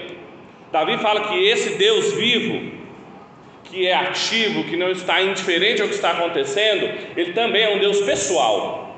Davi 0.71 0.97
fala 0.97 1.27
que 1.27 1.35
esse 1.43 1.77
Deus 1.77 2.13
vivo 2.13 2.80
que 3.71 3.87
é 3.87 3.95
ativo, 3.95 4.65
que 4.65 4.75
não 4.75 4.91
está 4.91 5.21
indiferente 5.21 5.81
ao 5.81 5.87
que 5.87 5.95
está 5.95 6.11
acontecendo, 6.11 6.89
ele 7.15 7.31
também 7.31 7.63
é 7.63 7.73
um 7.73 7.79
Deus 7.79 8.01
pessoal. 8.01 8.97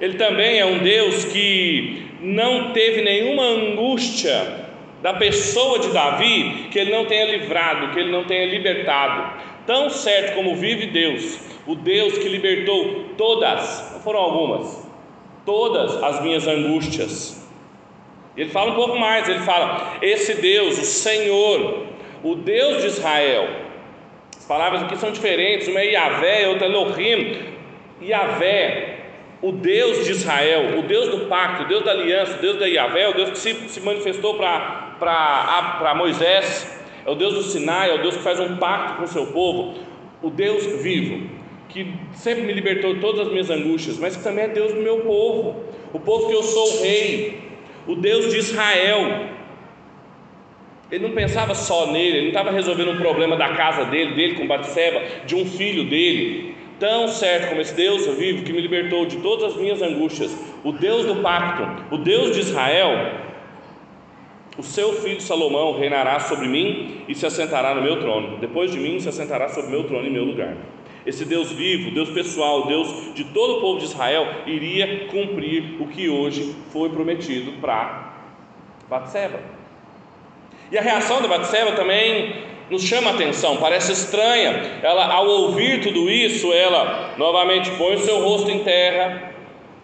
Ele 0.00 0.14
também 0.14 0.58
é 0.58 0.64
um 0.64 0.78
Deus 0.78 1.26
que 1.26 2.06
não 2.22 2.72
teve 2.72 3.02
nenhuma 3.02 3.44
angústia 3.44 4.68
da 5.02 5.14
pessoa 5.14 5.78
de 5.78 5.90
Davi 5.90 6.68
que 6.70 6.78
ele 6.78 6.90
não 6.90 7.04
tenha 7.04 7.26
livrado, 7.26 7.92
que 7.92 8.00
ele 8.00 8.10
não 8.10 8.24
tenha 8.24 8.46
libertado. 8.46 9.40
Tão 9.66 9.90
certo 9.90 10.34
como 10.34 10.56
vive 10.56 10.86
Deus, 10.86 11.38
o 11.66 11.74
Deus 11.74 12.16
que 12.16 12.28
libertou 12.28 13.10
todas, 13.18 13.92
não 13.92 14.00
foram 14.00 14.20
algumas, 14.20 14.88
todas 15.44 16.02
as 16.02 16.22
minhas 16.22 16.46
angústias. 16.46 17.46
Ele 18.36 18.48
fala 18.48 18.72
um 18.72 18.74
pouco 18.74 18.98
mais, 18.98 19.28
ele 19.28 19.40
fala: 19.40 19.98
esse 20.00 20.34
Deus, 20.34 20.78
o 20.78 20.84
Senhor, 20.84 21.89
o 22.22 22.34
Deus 22.34 22.82
de 22.82 22.88
Israel. 22.88 23.48
As 24.36 24.44
palavras 24.44 24.82
aqui 24.82 24.96
são 24.96 25.10
diferentes, 25.10 25.68
uma 25.68 25.80
é 25.80 25.92
Yahvé, 25.92 26.48
outra 26.48 26.66
é 26.66 26.70
Elohim. 26.70 27.36
Yahvé, 28.02 28.98
o 29.42 29.52
Deus 29.52 30.04
de 30.04 30.12
Israel, 30.12 30.78
o 30.78 30.82
Deus 30.82 31.08
do 31.08 31.26
pacto, 31.26 31.62
o 31.62 31.68
Deus 31.68 31.84
da 31.84 31.92
aliança, 31.92 32.36
o 32.36 32.40
Deus 32.40 32.58
da 32.58 32.66
Yahvé, 32.66 33.08
o 33.08 33.14
Deus 33.14 33.30
que 33.30 33.38
se, 33.38 33.54
se 33.68 33.80
manifestou 33.80 34.34
para 34.34 35.94
Moisés, 35.96 36.78
é 37.04 37.10
o 37.10 37.14
Deus 37.14 37.34
do 37.34 37.42
Sinai, 37.42 37.90
é 37.90 37.94
o 37.94 38.02
Deus 38.02 38.16
que 38.16 38.22
faz 38.22 38.38
um 38.38 38.56
pacto 38.56 38.96
com 38.96 39.04
o 39.04 39.08
seu 39.08 39.26
povo, 39.28 39.78
o 40.22 40.30
Deus 40.30 40.82
vivo, 40.82 41.28
que 41.68 41.94
sempre 42.12 42.42
me 42.42 42.52
libertou 42.52 42.94
de 42.94 43.00
todas 43.00 43.26
as 43.26 43.28
minhas 43.28 43.48
angústias, 43.48 43.98
mas 43.98 44.16
que 44.16 44.22
também 44.22 44.44
é 44.44 44.48
Deus 44.48 44.72
do 44.74 44.80
meu 44.80 45.00
povo, 45.00 45.64
o 45.92 46.00
povo 46.00 46.28
que 46.28 46.34
eu 46.34 46.42
sou 46.42 46.82
rei, 46.82 47.38
o 47.86 47.94
Deus 47.94 48.30
de 48.30 48.38
Israel, 48.38 49.29
ele 50.90 51.06
não 51.06 51.14
pensava 51.14 51.54
só 51.54 51.92
nele, 51.92 52.16
ele 52.16 52.20
não 52.22 52.28
estava 52.28 52.50
resolvendo 52.50 52.90
um 52.90 52.96
problema 52.96 53.36
da 53.36 53.50
casa 53.50 53.84
dele, 53.84 54.14
dele 54.14 54.34
com 54.34 54.46
Batseba, 54.46 55.00
de 55.24 55.36
um 55.36 55.46
filho 55.46 55.84
dele. 55.84 56.54
Tão 56.80 57.08
certo 57.08 57.50
como 57.50 57.60
esse 57.60 57.74
Deus 57.74 58.06
vivo 58.16 58.42
que 58.42 58.52
me 58.52 58.60
libertou 58.60 59.04
de 59.06 59.18
todas 59.18 59.52
as 59.52 59.56
minhas 59.56 59.80
angústias, 59.82 60.34
o 60.64 60.72
Deus 60.72 61.04
do 61.06 61.16
pacto, 61.16 61.94
o 61.94 61.98
Deus 61.98 62.34
de 62.34 62.40
Israel, 62.40 63.20
o 64.58 64.62
seu 64.62 64.94
filho 64.94 65.20
Salomão 65.20 65.78
reinará 65.78 66.18
sobre 66.20 66.48
mim 66.48 67.02
e 67.06 67.14
se 67.14 67.24
assentará 67.24 67.74
no 67.74 67.82
meu 67.82 68.00
trono. 68.00 68.38
Depois 68.38 68.72
de 68.72 68.78
mim 68.78 68.98
se 68.98 69.08
assentará 69.08 69.48
sobre 69.48 69.68
o 69.68 69.70
meu 69.70 69.84
trono 69.84 70.06
em 70.06 70.10
meu 70.10 70.24
lugar. 70.24 70.56
Esse 71.06 71.24
Deus 71.24 71.52
vivo, 71.52 71.90
Deus 71.92 72.10
pessoal, 72.10 72.66
Deus 72.66 73.14
de 73.14 73.24
todo 73.24 73.58
o 73.58 73.60
povo 73.60 73.78
de 73.78 73.84
Israel, 73.86 74.26
iria 74.46 75.06
cumprir 75.06 75.76
o 75.80 75.86
que 75.86 76.08
hoje 76.08 76.54
foi 76.72 76.90
prometido 76.90 77.52
para 77.60 78.12
Batseba. 78.88 79.59
E 80.70 80.78
a 80.78 80.82
reação 80.82 81.20
da 81.20 81.28
Batseba 81.28 81.72
também 81.72 82.34
nos 82.70 82.82
chama 82.82 83.10
a 83.10 83.14
atenção, 83.14 83.56
parece 83.56 83.92
estranha. 83.92 84.78
Ela, 84.82 85.12
ao 85.12 85.26
ouvir 85.26 85.80
tudo 85.80 86.08
isso, 86.08 86.52
ela 86.52 87.14
novamente 87.18 87.70
põe 87.72 87.96
o 87.96 87.98
seu 87.98 88.22
rosto 88.22 88.50
em 88.50 88.60
terra, 88.60 89.32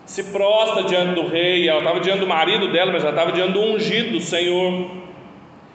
se 0.05 0.23
prostra 0.25 0.85
diante 0.85 1.15
do 1.15 1.27
rei. 1.27 1.69
Ela 1.69 1.81
estava 1.81 1.99
diante 1.99 2.21
do 2.21 2.27
marido 2.27 2.71
dela, 2.71 2.93
mas 2.93 3.03
ela 3.03 3.13
estava 3.13 3.33
diante 3.33 3.53
do 3.53 3.61
ungido 3.61 4.13
do 4.13 4.21
Senhor. 4.21 4.91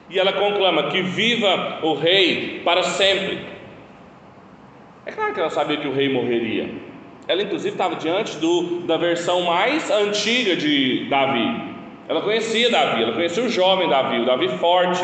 E 0.08 0.18
ela 0.18 0.32
conclama: 0.32 0.84
Que 0.84 1.02
viva 1.02 1.80
o 1.82 1.94
rei 1.94 2.62
para 2.64 2.82
sempre. 2.82 3.40
É 5.04 5.12
claro 5.12 5.34
que 5.34 5.40
ela 5.40 5.50
sabia 5.50 5.76
que 5.76 5.88
o 5.88 5.92
rei 5.92 6.08
morreria. 6.08 6.70
Ela, 7.28 7.42
inclusive, 7.42 7.74
estava 7.74 7.96
diante 7.96 8.36
do, 8.38 8.80
da 8.80 8.96
versão 8.96 9.42
mais 9.42 9.90
antiga 9.90 10.56
de 10.56 11.06
Davi, 11.08 11.71
ela 12.08 12.20
conhecia 12.20 12.70
Davi, 12.70 13.02
ela 13.02 13.12
conhecia 13.12 13.42
o 13.42 13.48
jovem 13.48 13.88
Davi, 13.88 14.20
o 14.20 14.26
Davi 14.26 14.48
forte, 14.58 15.02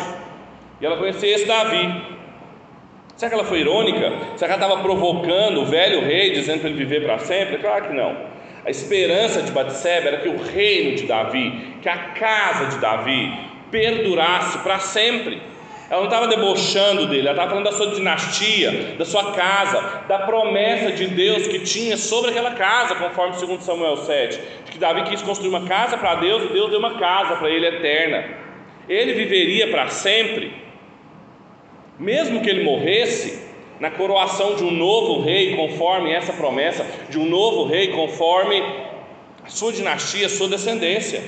e 0.80 0.86
ela 0.86 0.96
conhecia 0.96 1.34
esse 1.34 1.46
Davi. 1.46 2.18
Será 3.16 3.30
que 3.30 3.34
ela 3.34 3.44
foi 3.44 3.60
irônica? 3.60 4.12
Será 4.36 4.54
que 4.54 4.62
ela 4.62 4.72
estava 4.72 4.82
provocando 4.82 5.62
o 5.62 5.66
velho 5.66 6.00
rei, 6.00 6.30
dizendo 6.30 6.60
para 6.60 6.70
ele 6.70 6.78
viver 6.78 7.04
para 7.04 7.18
sempre? 7.18 7.58
Claro 7.58 7.86
que 7.86 7.92
não. 7.92 8.16
A 8.64 8.70
esperança 8.70 9.42
de 9.42 9.50
Batseba 9.50 10.08
era 10.08 10.18
que 10.18 10.28
o 10.28 10.42
reino 10.42 10.96
de 10.96 11.04
Davi, 11.04 11.78
que 11.80 11.88
a 11.88 11.96
casa 11.96 12.66
de 12.66 12.78
Davi 12.78 13.32
perdurasse 13.70 14.58
para 14.58 14.78
sempre. 14.78 15.40
Ela 15.90 16.00
não 16.00 16.08
estava 16.08 16.28
debochando 16.28 17.06
dele, 17.06 17.22
ela 17.22 17.30
estava 17.30 17.48
falando 17.48 17.64
da 17.64 17.72
sua 17.72 17.94
dinastia, 17.94 18.94
da 18.98 19.06
sua 19.06 19.32
casa, 19.32 20.02
da 20.06 20.18
promessa 20.18 20.92
de 20.92 21.06
Deus 21.06 21.48
que 21.48 21.60
tinha 21.60 21.96
sobre 21.96 22.30
aquela 22.30 22.50
casa, 22.50 22.94
conforme 22.94 23.34
2 23.38 23.64
Samuel 23.64 23.96
7, 23.96 24.38
de 24.57 24.57
que 24.78 24.80
Davi 24.80 25.02
quis 25.02 25.20
construir 25.20 25.48
uma 25.48 25.66
casa 25.66 25.98
para 25.98 26.14
Deus 26.14 26.44
e 26.44 26.52
Deus 26.52 26.70
deu 26.70 26.78
uma 26.78 26.98
casa 26.98 27.34
para 27.36 27.50
ele 27.50 27.66
eterna. 27.66 28.24
Ele 28.88 29.12
viveria 29.12 29.68
para 29.68 29.88
sempre, 29.88 30.52
mesmo 31.98 32.40
que 32.40 32.48
ele 32.48 32.62
morresse, 32.62 33.46
na 33.80 33.90
coroação 33.90 34.56
de 34.56 34.64
um 34.64 34.70
novo 34.70 35.20
rei, 35.20 35.54
conforme 35.54 36.12
essa 36.12 36.32
promessa, 36.32 36.86
de 37.08 37.18
um 37.18 37.26
novo 37.26 37.64
rei, 37.64 37.88
conforme 37.88 38.60
a 39.44 39.48
sua 39.48 39.72
dinastia, 39.72 40.26
a 40.26 40.30
sua 40.30 40.48
descendência. 40.48 41.22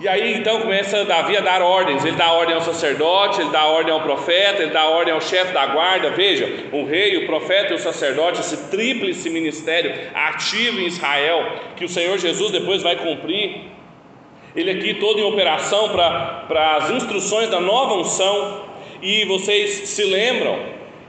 E 0.00 0.08
aí 0.08 0.34
então 0.34 0.60
começa 0.60 1.04
Davi 1.04 1.36
a 1.36 1.40
dar 1.40 1.62
ordens, 1.62 2.04
ele 2.04 2.16
dá 2.16 2.32
ordem 2.32 2.56
ao 2.56 2.60
sacerdote, 2.60 3.40
ele 3.40 3.50
dá 3.50 3.64
ordem 3.66 3.92
ao 3.92 4.00
profeta, 4.00 4.62
ele 4.62 4.72
dá 4.72 4.88
ordem 4.88 5.14
ao 5.14 5.20
chefe 5.20 5.52
da 5.52 5.66
guarda. 5.66 6.10
Veja, 6.10 6.66
o 6.72 6.84
rei, 6.84 7.16
o 7.18 7.26
profeta 7.26 7.72
e 7.72 7.76
o 7.76 7.78
sacerdote, 7.78 8.40
esse 8.40 8.70
tríplice 8.70 9.30
ministério 9.30 9.94
ativo 10.12 10.80
em 10.80 10.86
Israel, 10.86 11.46
que 11.76 11.84
o 11.84 11.88
Senhor 11.88 12.18
Jesus 12.18 12.50
depois 12.50 12.82
vai 12.82 12.96
cumprir. 12.96 13.70
Ele 14.56 14.72
aqui 14.72 14.94
todo 14.94 15.20
em 15.20 15.24
operação 15.24 15.88
para 15.90 16.76
as 16.76 16.90
instruções 16.90 17.48
da 17.48 17.60
nova 17.60 17.94
unção. 17.94 18.64
E 19.00 19.24
vocês 19.26 19.70
se 19.88 20.02
lembram 20.02 20.58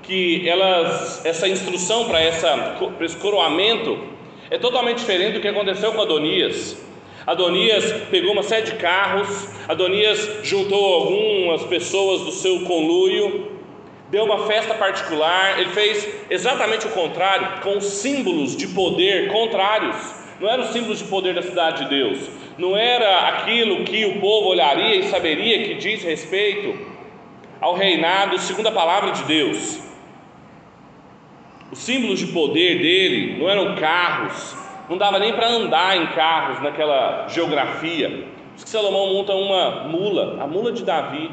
que 0.04 0.48
elas, 0.48 1.26
essa 1.26 1.48
instrução 1.48 2.06
para 2.06 2.24
esse 2.24 3.18
coroamento 3.18 3.98
é 4.52 4.60
totalmente 4.60 5.00
diferente 5.00 5.34
do 5.34 5.42
que 5.42 5.48
aconteceu 5.48 5.92
com 5.92 6.02
Adonias. 6.02 6.78
Adonias 7.26 7.92
pegou 8.12 8.34
uma 8.34 8.44
série 8.44 8.68
de 8.68 8.76
carros, 8.76 9.50
Adonias 9.68 10.42
juntou 10.44 10.94
algumas 10.94 11.64
pessoas 11.64 12.22
do 12.22 12.32
seu 12.32 12.60
conluio, 12.66 13.52
deu 14.12 14.24
uma 14.24 14.46
festa 14.46 14.76
particular, 14.76 15.60
ele 15.60 15.72
fez 15.72 16.08
exatamente 16.30 16.86
o 16.86 16.92
contrário, 16.92 17.62
com 17.62 17.82
símbolos 17.82 18.56
de 18.56 18.68
poder 18.68 19.32
contrários. 19.32 19.96
Não 20.40 20.48
eram 20.48 20.66
símbolos 20.66 21.00
de 21.00 21.06
poder 21.06 21.34
da 21.34 21.42
cidade 21.42 21.86
de 21.86 21.90
Deus, 21.90 22.30
não 22.60 22.78
era 22.78 23.30
aquilo 23.30 23.84
que 23.86 24.06
o 24.06 24.20
povo 24.20 24.50
olharia 24.50 24.96
e 24.96 25.10
saberia 25.10 25.64
que 25.64 25.76
diz 25.76 26.04
respeito 26.04 26.78
ao 27.60 27.74
reinado 27.74 28.38
segundo 28.38 28.68
a 28.68 28.72
palavra 28.72 29.12
de 29.12 29.24
Deus. 29.24 29.80
Os 31.72 31.80
símbolos 31.80 32.20
de 32.20 32.28
poder 32.28 32.78
dele 32.78 33.40
não 33.40 33.50
eram 33.50 33.76
carros, 33.76 34.56
não 34.90 34.98
dava 34.98 35.20
nem 35.20 35.34
para 35.34 35.48
andar 35.48 35.98
em 35.98 36.08
carros 36.08 36.62
naquela 36.62 37.28
geografia. 37.28 38.28
Isso 38.56 38.66
que 38.66 38.70
Salomão 38.70 39.14
monta 39.14 39.34
uma 39.34 39.88
mula, 39.88 40.42
a 40.42 40.48
mula 40.48 40.72
de 40.72 40.84
Davi, 40.84 41.30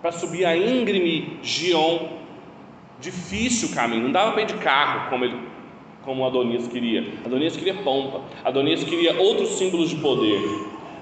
para 0.00 0.12
subir 0.12 0.44
a 0.44 0.56
íngreme 0.56 1.38
Gion. 1.42 2.20
Difícil 3.00 3.70
o 3.70 3.74
caminho, 3.74 4.02
não 4.02 4.12
dava 4.12 4.32
para 4.32 4.42
ir 4.42 4.46
de 4.46 4.54
carro 4.54 5.08
como 5.08 5.24
ele 5.24 5.50
como 6.02 6.26
Adonias 6.26 6.66
queria. 6.66 7.06
Adonias 7.24 7.56
queria 7.56 7.74
pompa, 7.74 8.22
Adonias 8.44 8.82
queria 8.84 9.20
outros 9.20 9.50
símbolos 9.50 9.90
de 9.90 9.96
poder. 9.96 10.40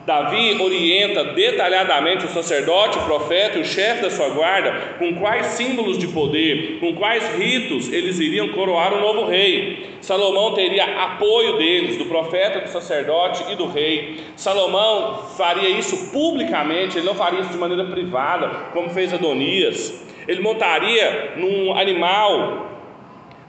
Davi 0.08 0.58
orienta 0.58 1.22
detalhadamente 1.22 2.24
o 2.24 2.30
sacerdote, 2.30 2.96
o 2.96 3.02
profeta 3.02 3.58
e 3.58 3.60
o 3.60 3.64
chefe 3.66 4.00
da 4.00 4.10
sua 4.10 4.30
guarda 4.30 4.94
com 4.98 5.16
quais 5.16 5.48
símbolos 5.48 5.98
de 5.98 6.08
poder, 6.08 6.78
com 6.80 6.94
quais 6.94 7.36
ritos 7.36 7.92
eles 7.92 8.18
iriam 8.18 8.48
coroar 8.48 8.94
o 8.94 9.00
novo 9.02 9.26
rei. 9.26 9.98
Salomão 10.00 10.54
teria 10.54 11.02
apoio 11.04 11.58
deles, 11.58 11.98
do 11.98 12.06
profeta, 12.06 12.60
do 12.60 12.70
sacerdote 12.70 13.52
e 13.52 13.54
do 13.54 13.66
rei. 13.66 14.20
Salomão 14.34 15.24
faria 15.36 15.68
isso 15.68 16.10
publicamente, 16.10 16.96
ele 16.96 17.06
não 17.06 17.14
faria 17.14 17.40
isso 17.40 17.50
de 17.50 17.58
maneira 17.58 17.84
privada, 17.84 18.48
como 18.72 18.88
fez 18.88 19.12
Adonias. 19.12 20.06
Ele 20.26 20.40
montaria 20.40 21.34
num 21.36 21.76
animal 21.76 22.77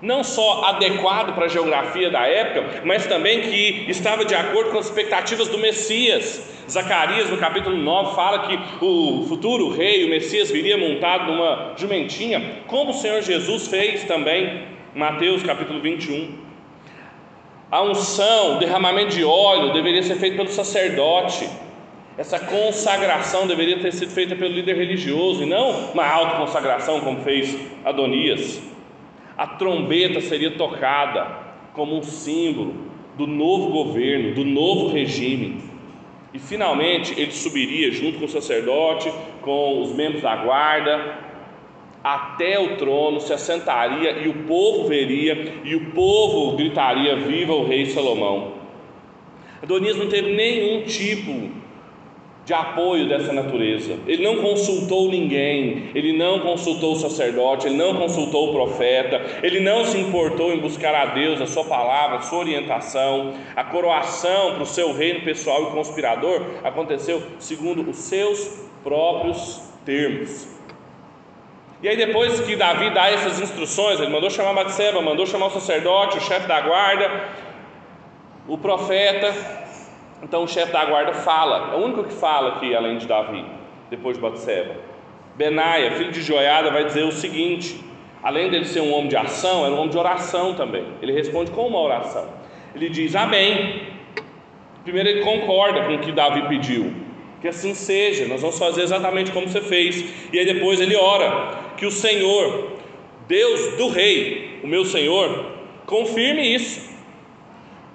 não 0.01 0.23
só 0.23 0.63
adequado 0.65 1.33
para 1.35 1.45
a 1.45 1.49
geografia 1.49 2.09
da 2.09 2.25
época, 2.25 2.81
mas 2.85 3.05
também 3.05 3.41
que 3.41 3.85
estava 3.89 4.23
de 4.23 4.33
acordo 4.33 4.71
com 4.71 4.77
as 4.77 4.85
expectativas 4.85 5.47
do 5.47 5.57
Messias. 5.57 6.57
Zacarias, 6.69 7.29
no 7.29 7.37
capítulo 7.37 7.75
9, 7.75 8.15
fala 8.15 8.47
que 8.47 8.59
o 8.85 9.25
futuro 9.27 9.69
rei, 9.69 10.05
o 10.05 10.09
Messias, 10.09 10.51
viria 10.51 10.77
montado 10.77 11.31
numa 11.31 11.73
jumentinha, 11.75 12.61
como 12.67 12.91
o 12.91 12.93
Senhor 12.93 13.21
Jesus 13.21 13.67
fez 13.67 14.03
também, 14.03 14.63
Mateus 14.95 15.43
capítulo 15.43 15.81
21. 15.81 16.37
A 17.71 17.81
unção, 17.81 18.55
o 18.55 18.59
derramamento 18.59 19.15
de 19.15 19.23
óleo 19.23 19.73
deveria 19.73 20.03
ser 20.03 20.15
feito 20.15 20.37
pelo 20.37 20.49
sacerdote. 20.49 21.49
Essa 22.17 22.39
consagração 22.39 23.47
deveria 23.47 23.79
ter 23.79 23.91
sido 23.91 24.11
feita 24.11 24.35
pelo 24.35 24.53
líder 24.53 24.75
religioso 24.75 25.43
e 25.43 25.45
não 25.45 25.91
uma 25.93 26.05
autoconsagração 26.05 26.99
como 27.01 27.21
fez 27.21 27.57
Adonias 27.85 28.68
a 29.39 29.47
trombeta 29.47 30.19
seria 30.19 30.51
tocada 30.51 31.25
como 31.71 31.95
um 31.95 32.03
símbolo 32.03 32.75
do 33.17 33.25
novo 33.25 33.69
governo, 33.69 34.35
do 34.35 34.43
novo 34.43 34.89
regime. 34.89 35.63
E 36.33 36.37
finalmente 36.37 37.17
ele 37.17 37.31
subiria 37.31 37.89
junto 37.89 38.19
com 38.19 38.25
o 38.25 38.29
sacerdote, 38.29 39.09
com 39.41 39.81
os 39.81 39.95
membros 39.95 40.23
da 40.23 40.35
guarda, 40.35 41.19
até 42.03 42.59
o 42.59 42.75
trono, 42.75 43.21
se 43.21 43.31
assentaria 43.31 44.11
e 44.19 44.27
o 44.27 44.43
povo 44.43 44.89
veria, 44.89 45.61
e 45.63 45.73
o 45.73 45.91
povo 45.91 46.57
gritaria: 46.57 47.15
Viva 47.15 47.53
o 47.53 47.65
rei 47.65 47.85
Salomão! 47.85 48.55
Adonias 49.63 49.95
não 49.95 50.09
teve 50.09 50.33
nenhum 50.33 50.83
tipo 50.83 51.49
de 52.49 52.53
apoio 52.55 53.07
dessa 53.07 53.31
natureza. 53.31 53.99
Ele 54.07 54.23
não 54.23 54.37
consultou 54.37 55.07
ninguém, 55.07 55.91
ele 55.93 56.17
não 56.17 56.39
consultou 56.39 56.93
o 56.93 56.95
sacerdote, 56.95 57.67
ele 57.67 57.77
não 57.77 57.93
consultou 57.93 58.49
o 58.49 58.53
profeta, 58.53 59.21
ele 59.43 59.59
não 59.59 59.85
se 59.85 59.99
importou 59.99 60.51
em 60.51 60.57
buscar 60.57 60.95
a 60.95 61.05
Deus, 61.13 61.39
a 61.39 61.45
sua 61.45 61.63
palavra, 61.63 62.17
a 62.17 62.21
sua 62.21 62.39
orientação. 62.39 63.35
A 63.55 63.63
coroação 63.63 64.55
para 64.55 64.63
o 64.63 64.65
seu 64.65 64.91
reino 64.91 65.21
pessoal 65.21 65.61
e 65.61 65.65
conspirador 65.73 66.43
aconteceu 66.63 67.21
segundo 67.37 67.87
os 67.87 67.97
seus 67.97 68.67
próprios 68.83 69.61
termos. 69.85 70.47
E 71.83 71.87
aí 71.87 71.97
depois 71.97 72.41
que 72.41 72.55
Davi 72.55 72.89
dá 72.95 73.11
essas 73.11 73.39
instruções, 73.39 73.99
ele 73.99 74.09
mandou 74.09 74.31
chamar 74.31 74.55
Batseba, 74.55 75.03
mandou 75.03 75.27
chamar 75.27 75.45
o 75.45 75.51
sacerdote, 75.51 76.17
o 76.17 76.21
chefe 76.21 76.47
da 76.47 76.59
guarda, 76.61 77.29
o 78.47 78.57
profeta, 78.57 79.31
então 80.21 80.43
o 80.43 80.47
chefe 80.47 80.71
da 80.71 80.85
guarda 80.85 81.13
fala, 81.13 81.73
é 81.73 81.77
o 81.77 81.83
único 81.83 82.03
que 82.03 82.13
fala 82.13 82.55
aqui, 82.55 82.75
além 82.75 82.97
de 82.97 83.07
Davi, 83.07 83.45
depois 83.89 84.17
de 84.17 84.21
Batseba. 84.21 84.75
Benaia, 85.35 85.91
filho 85.91 86.11
de 86.11 86.21
Joiada, 86.21 86.69
vai 86.69 86.83
dizer 86.83 87.03
o 87.03 87.11
seguinte: 87.11 87.79
além 88.21 88.49
dele 88.49 88.65
ser 88.65 88.81
um 88.81 88.93
homem 88.93 89.07
de 89.07 89.15
ação, 89.15 89.65
era 89.65 89.73
um 89.73 89.77
homem 89.77 89.89
de 89.89 89.97
oração 89.97 90.53
também. 90.53 90.85
Ele 91.01 91.13
responde 91.13 91.51
com 91.51 91.67
uma 91.67 91.79
oração. 91.79 92.27
Ele 92.75 92.89
diz: 92.89 93.15
Amém. 93.15 93.87
Primeiro 94.83 95.09
ele 95.09 95.21
concorda 95.21 95.83
com 95.83 95.95
o 95.95 95.99
que 95.99 96.11
Davi 96.11 96.47
pediu, 96.47 96.91
que 97.41 97.47
assim 97.47 97.73
seja, 97.73 98.27
nós 98.27 98.41
vamos 98.41 98.57
fazer 98.57 98.81
exatamente 98.81 99.31
como 99.31 99.47
você 99.47 99.61
fez. 99.61 100.03
E 100.33 100.39
aí 100.39 100.45
depois 100.45 100.81
ele 100.81 100.95
ora 100.95 101.51
que 101.77 101.85
o 101.85 101.91
Senhor, 101.91 102.71
Deus 103.27 103.77
do 103.77 103.89
rei, 103.89 104.59
o 104.63 104.67
meu 104.67 104.83
Senhor, 104.83 105.45
confirme 105.85 106.55
isso 106.55 106.88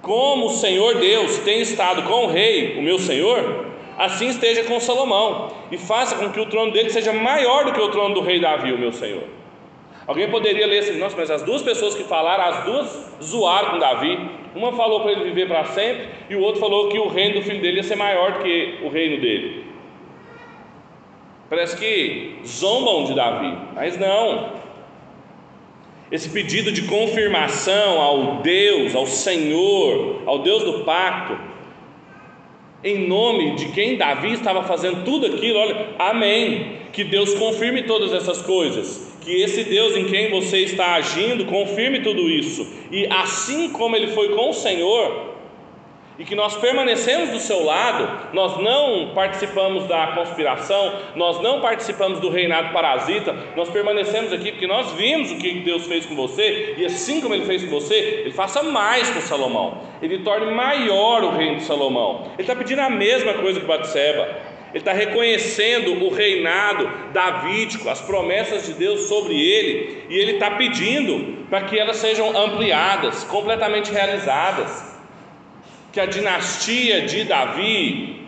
como 0.05 0.47
o 0.47 0.51
Senhor 0.51 0.97
Deus 0.97 1.39
tem 1.39 1.63
estado 1.63 2.03
com 2.03 2.27
o 2.27 2.29
rei, 2.29 2.79
o 2.79 2.83
meu 2.83 2.99
Senhor, 2.99 3.67
assim 3.99 4.29
esteja 4.29 4.63
com 4.65 4.79
Salomão, 4.79 5.51
e 5.73 5.79
faça 5.79 6.15
com 6.17 6.31
que 6.31 6.39
o 6.39 6.47
trono 6.47 6.71
dele 6.73 6.91
seja 6.91 7.13
maior 7.13 7.65
do 7.65 7.73
que 7.73 7.81
o 7.81 7.89
trono 7.89 8.15
do 8.15 8.21
rei 8.21 8.39
Davi, 8.39 8.73
o 8.73 8.79
meu 8.79 8.93
Senhor. 8.93 9.25
Alguém 10.07 10.31
poderia 10.31 10.67
ler 10.67 10.81
assim, 10.81 10.99
nossa, 10.99 11.17
mas 11.17 11.31
as 11.31 11.43
duas 11.43 11.63
pessoas 11.63 11.95
que 11.95 12.05
falaram, 12.05 12.45
as 12.45 12.65
duas 12.65 13.13
zoaram 13.23 13.71
com 13.71 13.79
Davi. 13.79 14.31
Uma 14.55 14.73
falou 14.73 15.01
para 15.01 15.13
ele 15.13 15.25
viver 15.25 15.49
para 15.49 15.65
sempre, 15.65 16.09
e 16.29 16.37
o 16.37 16.41
outro 16.41 16.61
falou 16.61 16.89
que 16.89 16.99
o 16.99 17.09
reino 17.09 17.37
do 17.37 17.43
filho 17.43 17.63
dele 17.63 17.79
ia 17.79 17.83
ser 17.83 17.97
maior 17.97 18.35
do 18.35 18.39
que 18.41 18.81
o 18.83 18.89
reino 18.91 19.21
dele. 19.21 19.65
Parece 21.49 21.77
que 21.79 22.41
zombam 22.47 23.05
de 23.05 23.15
Davi, 23.15 23.57
mas 23.75 23.99
não 23.99 24.64
esse 26.11 26.29
pedido 26.29 26.71
de 26.71 26.83
confirmação 26.83 28.01
ao 28.01 28.43
Deus, 28.43 28.95
ao 28.95 29.07
Senhor, 29.07 30.23
ao 30.27 30.41
Deus 30.41 30.63
do 30.63 30.85
pacto, 30.85 31.37
em 32.85 33.09
nome 33.09 33.55
de 33.55 33.69
quem 33.69 33.97
Davi 33.97 34.33
estava 34.33 34.63
fazendo 34.63 35.05
tudo 35.05 35.27
aquilo, 35.27 35.59
olha, 35.59 35.89
amém. 35.99 36.85
Que 36.93 37.03
Deus 37.03 37.35
confirme 37.35 37.83
todas 37.85 38.13
essas 38.13 38.43
coisas, 38.43 39.17
que 39.21 39.43
esse 39.43 39.65
Deus 39.65 39.97
em 39.97 40.05
quem 40.05 40.31
você 40.31 40.59
está 40.59 40.95
agindo 40.95 41.47
confirme 41.47 42.01
tudo 42.03 42.31
isso, 42.31 42.65
e 42.93 43.07
assim 43.07 43.71
como 43.71 43.97
ele 43.97 44.09
foi 44.09 44.29
com 44.29 44.51
o 44.51 44.53
Senhor, 44.53 45.34
e 46.19 46.25
que 46.25 46.35
nós 46.35 46.57
permanecemos 46.57 47.31
do 47.31 47.41
seu 47.41 47.65
lado, 47.65 48.33
nós 48.33 48.59
não 48.61 49.13
participamos 49.15 49.87
da 49.87 50.09
conspiração, 50.09 51.01
nós 51.17 51.43
não 51.43 51.61
participamos 51.61 52.21
do 52.21 52.31
reinado 52.31 52.73
parasita, 52.73 53.35
nós 53.57 53.69
permanecemos 53.69 54.33
aqui 54.33 54.53
porque 54.53 54.67
nós 54.67 54.93
vimos 54.93 55.33
o 55.33 55.39
que 55.39 55.61
Deus 55.61 55.87
fez 55.87 56.07
com 56.07 56.15
você, 56.15 56.75
e 56.79 56.87
assim 56.87 57.21
como 57.21 57.35
Ele 57.35 57.47
fez 57.47 57.65
com 57.65 57.71
você, 57.71 57.95
Ele 57.95 58.33
faça 58.33 58.63
mais 58.63 59.11
com 59.11 59.21
Salomão, 59.21 59.83
Ele 60.01 60.19
torne 60.19 60.53
maior 60.53 61.25
o 61.25 61.31
reino 61.31 61.57
de 61.57 61.65
Salomão. 61.65 62.27
Ele 62.35 62.43
está 62.43 62.55
pedindo 62.55 62.81
a 62.81 62.91
mesma 62.91 63.35
coisa 63.35 63.59
que 63.59 63.67
Batseba, 63.67 64.55
ele 64.71 64.81
está 64.81 64.93
reconhecendo 64.93 66.05
o 66.05 66.13
reinado 66.13 66.91
davídico, 67.13 67.89
as 67.89 68.01
promessas 68.01 68.67
de 68.67 68.73
Deus 68.73 69.03
sobre 69.03 69.41
ele, 69.41 70.05
e 70.11 70.19
ele 70.19 70.33
está 70.33 70.51
pedindo 70.51 71.47
para 71.49 71.61
que 71.61 71.79
elas 71.79 71.97
sejam 71.97 72.37
ampliadas, 72.37 73.23
completamente 73.23 73.93
realizadas 73.93 74.94
que 75.95 76.01
a 76.01 76.07
dinastia 76.07 77.03
de 77.03 77.23
Davi, 77.23 78.27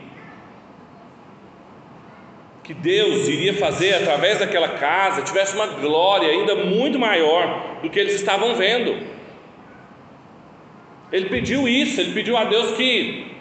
que 2.63 2.73
Deus 2.73 3.27
iria 3.27 3.55
fazer 3.55 3.95
através 3.95 4.39
daquela 4.39 4.69
casa, 4.69 5.23
tivesse 5.23 5.57
uma 5.57 5.67
glória 5.67 6.29
ainda 6.29 6.55
muito 6.55 6.97
maior 6.97 7.81
do 7.83 7.91
que 7.91 7.99
eles 7.99 8.15
estavam 8.15 8.55
vendo. 8.55 8.97
Ele 11.11 11.29
pediu 11.29 11.69
isso, 11.69 12.01
ele 12.01 12.15
pediu 12.15 12.37
a 12.37 12.45
Deus 12.45 12.71
que 12.77 13.33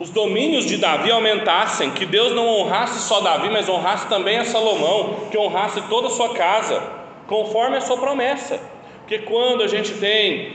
os 0.00 0.10
domínios 0.10 0.66
de 0.66 0.76
Davi 0.76 1.12
aumentassem, 1.12 1.92
que 1.92 2.04
Deus 2.04 2.34
não 2.34 2.48
honrasse 2.48 3.06
só 3.06 3.20
Davi, 3.20 3.50
mas 3.50 3.68
honrasse 3.68 4.08
também 4.08 4.38
a 4.38 4.44
Salomão, 4.44 5.28
que 5.30 5.38
honrasse 5.38 5.80
toda 5.82 6.08
a 6.08 6.10
sua 6.10 6.34
casa, 6.34 6.82
conforme 7.28 7.76
a 7.76 7.80
sua 7.80 7.98
promessa. 7.98 8.60
Porque 9.02 9.20
quando 9.20 9.62
a 9.62 9.68
gente 9.68 9.92
tem 9.94 10.54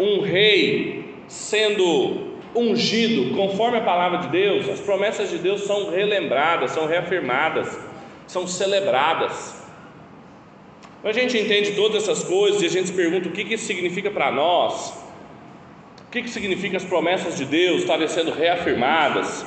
um 0.00 0.22
rei 0.22 1.01
sendo 1.32 2.36
ungido 2.54 3.34
conforme 3.34 3.78
a 3.78 3.80
palavra 3.80 4.18
de 4.18 4.28
Deus, 4.28 4.68
as 4.68 4.80
promessas 4.80 5.30
de 5.30 5.38
Deus 5.38 5.62
são 5.62 5.90
relembradas, 5.90 6.72
são 6.72 6.86
reafirmadas, 6.86 7.78
são 8.26 8.46
celebradas. 8.46 9.62
A 11.02 11.10
gente 11.10 11.38
entende 11.38 11.72
todas 11.72 12.02
essas 12.02 12.22
coisas 12.22 12.60
e 12.60 12.66
a 12.66 12.68
gente 12.68 12.88
se 12.88 12.92
pergunta 12.92 13.28
o 13.30 13.32
que, 13.32 13.44
que 13.44 13.54
isso 13.54 13.64
significa 13.64 14.10
para 14.10 14.30
nós, 14.30 14.90
o 16.06 16.10
que, 16.10 16.22
que 16.22 16.28
significa 16.28 16.76
as 16.76 16.84
promessas 16.84 17.38
de 17.38 17.46
Deus 17.46 17.80
estarem 17.80 18.06
sendo 18.06 18.30
reafirmadas. 18.30 19.46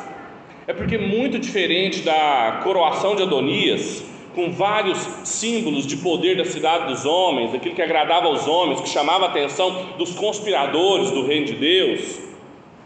É 0.65 0.73
porque, 0.73 0.97
muito 0.97 1.37
diferente 1.37 2.01
da 2.01 2.61
coroação 2.63 3.15
de 3.15 3.21
Adonias, 3.21 4.03
com 4.35 4.51
vários 4.51 4.99
símbolos 5.23 5.87
de 5.87 5.97
poder 5.97 6.35
da 6.35 6.45
cidade 6.45 6.87
dos 6.87 7.05
homens, 7.05 7.55
aquilo 7.55 7.73
que 7.73 7.81
agradava 7.81 8.27
aos 8.27 8.47
homens, 8.47 8.81
que 8.81 8.89
chamava 8.89 9.25
a 9.25 9.29
atenção 9.29 9.93
dos 9.97 10.13
conspiradores 10.13 11.09
do 11.09 11.25
reino 11.25 11.45
de 11.45 11.53
Deus, 11.53 12.19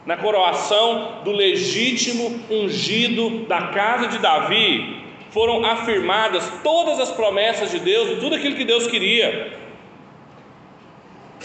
na 0.05 0.15
coroação 0.15 1.23
do 1.23 1.31
legítimo 1.31 2.39
ungido 2.49 3.45
da 3.47 3.67
casa 3.67 4.07
de 4.07 4.19
Davi, 4.19 4.97
foram 5.31 5.65
afirmadas 5.65 6.51
todas 6.63 6.99
as 6.99 7.12
promessas 7.12 7.71
de 7.71 7.79
Deus, 7.79 8.19
tudo 8.19 8.35
aquilo 8.35 8.55
que 8.55 8.63
Deus 8.63 8.88
queria. 8.88 9.57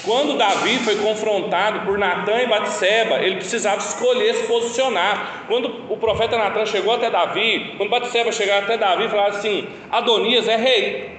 Quando 0.05 0.37
Davi 0.37 0.79
foi 0.81 0.97
confrontado 0.97 1.81
por 1.81 1.97
Natã 1.97 2.43
e 2.43 2.47
Batseba, 2.47 3.23
ele 3.23 3.37
precisava 3.37 3.79
escolher 3.79 4.35
se 4.35 4.47
posicionar. 4.47 5.45
Quando 5.49 5.87
o 5.89 5.97
profeta 5.97 6.37
Natã 6.37 6.67
chegou 6.67 6.95
até 6.95 7.11
Davi, 7.11 7.75
quando 7.79 7.89
Batseba 7.89 8.31
chegou 8.31 8.55
até 8.55 8.77
Davi, 8.77 9.09
falava 9.09 9.39
assim: 9.39 9.67
Adonias 9.91 10.47
é 10.47 10.57
rei. 10.57 11.11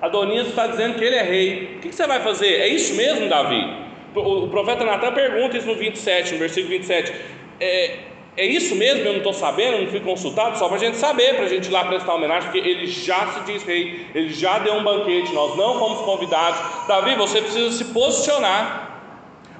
Adonias 0.00 0.48
está 0.48 0.66
dizendo 0.66 0.98
que 0.98 1.04
ele 1.04 1.14
é 1.14 1.22
rei. 1.22 1.76
O 1.76 1.78
que 1.78 1.92
você 1.92 2.06
vai 2.06 2.20
fazer? 2.20 2.54
É 2.60 2.66
isso 2.66 2.94
mesmo, 2.96 3.28
Davi? 3.28 3.82
O 4.16 4.48
profeta 4.48 4.84
Natan 4.84 5.12
pergunta 5.12 5.56
isso 5.56 5.68
no 5.68 5.76
27, 5.76 6.32
no 6.32 6.38
versículo 6.40 6.70
27. 6.70 7.14
É, 7.60 7.98
é 8.36 8.46
isso 8.46 8.74
mesmo? 8.74 9.00
Eu 9.00 9.12
não 9.12 9.18
estou 9.18 9.34
sabendo, 9.34 9.82
não 9.82 9.88
fui 9.88 10.00
consultado, 10.00 10.58
só 10.58 10.66
para 10.66 10.76
a 10.76 10.80
gente 10.80 10.96
saber, 10.96 11.34
para 11.34 11.44
a 11.44 11.48
gente 11.48 11.66
ir 11.66 11.70
lá 11.70 11.84
prestar 11.84 12.14
homenagem, 12.14 12.50
porque 12.50 12.66
ele 12.66 12.86
já 12.86 13.26
se 13.26 13.40
diz 13.40 13.62
rei, 13.62 14.06
ele 14.14 14.32
já 14.32 14.58
deu 14.58 14.74
um 14.74 14.82
banquete, 14.82 15.32
nós 15.34 15.54
não 15.56 15.78
fomos 15.78 16.00
convidados. 16.00 16.58
Davi, 16.88 17.14
você 17.14 17.42
precisa 17.42 17.70
se 17.70 17.84
posicionar. 17.92 18.90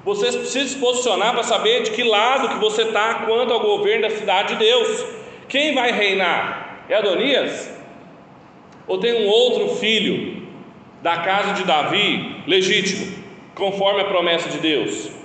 Você 0.03 0.25
precisa 0.31 0.67
se 0.67 0.75
posicionar 0.77 1.33
para 1.33 1.43
saber 1.43 1.83
de 1.83 1.91
que 1.91 2.03
lado 2.03 2.49
que 2.49 2.59
você 2.59 2.81
está 2.81 3.25
quanto 3.25 3.53
ao 3.53 3.59
governo 3.59 4.01
da 4.01 4.09
cidade 4.09 4.53
de 4.53 4.59
Deus. 4.59 5.05
Quem 5.47 5.75
vai 5.75 5.91
reinar? 5.91 6.85
É 6.89 6.95
Adonias? 6.95 7.71
Ou 8.87 8.97
tem 8.97 9.23
um 9.23 9.29
outro 9.29 9.75
filho 9.75 10.47
da 11.01 11.17
casa 11.17 11.53
de 11.53 11.63
Davi 11.63 12.43
legítimo, 12.47 13.13
conforme 13.55 14.01
a 14.01 14.05
promessa 14.05 14.49
de 14.49 14.57
Deus? 14.57 15.22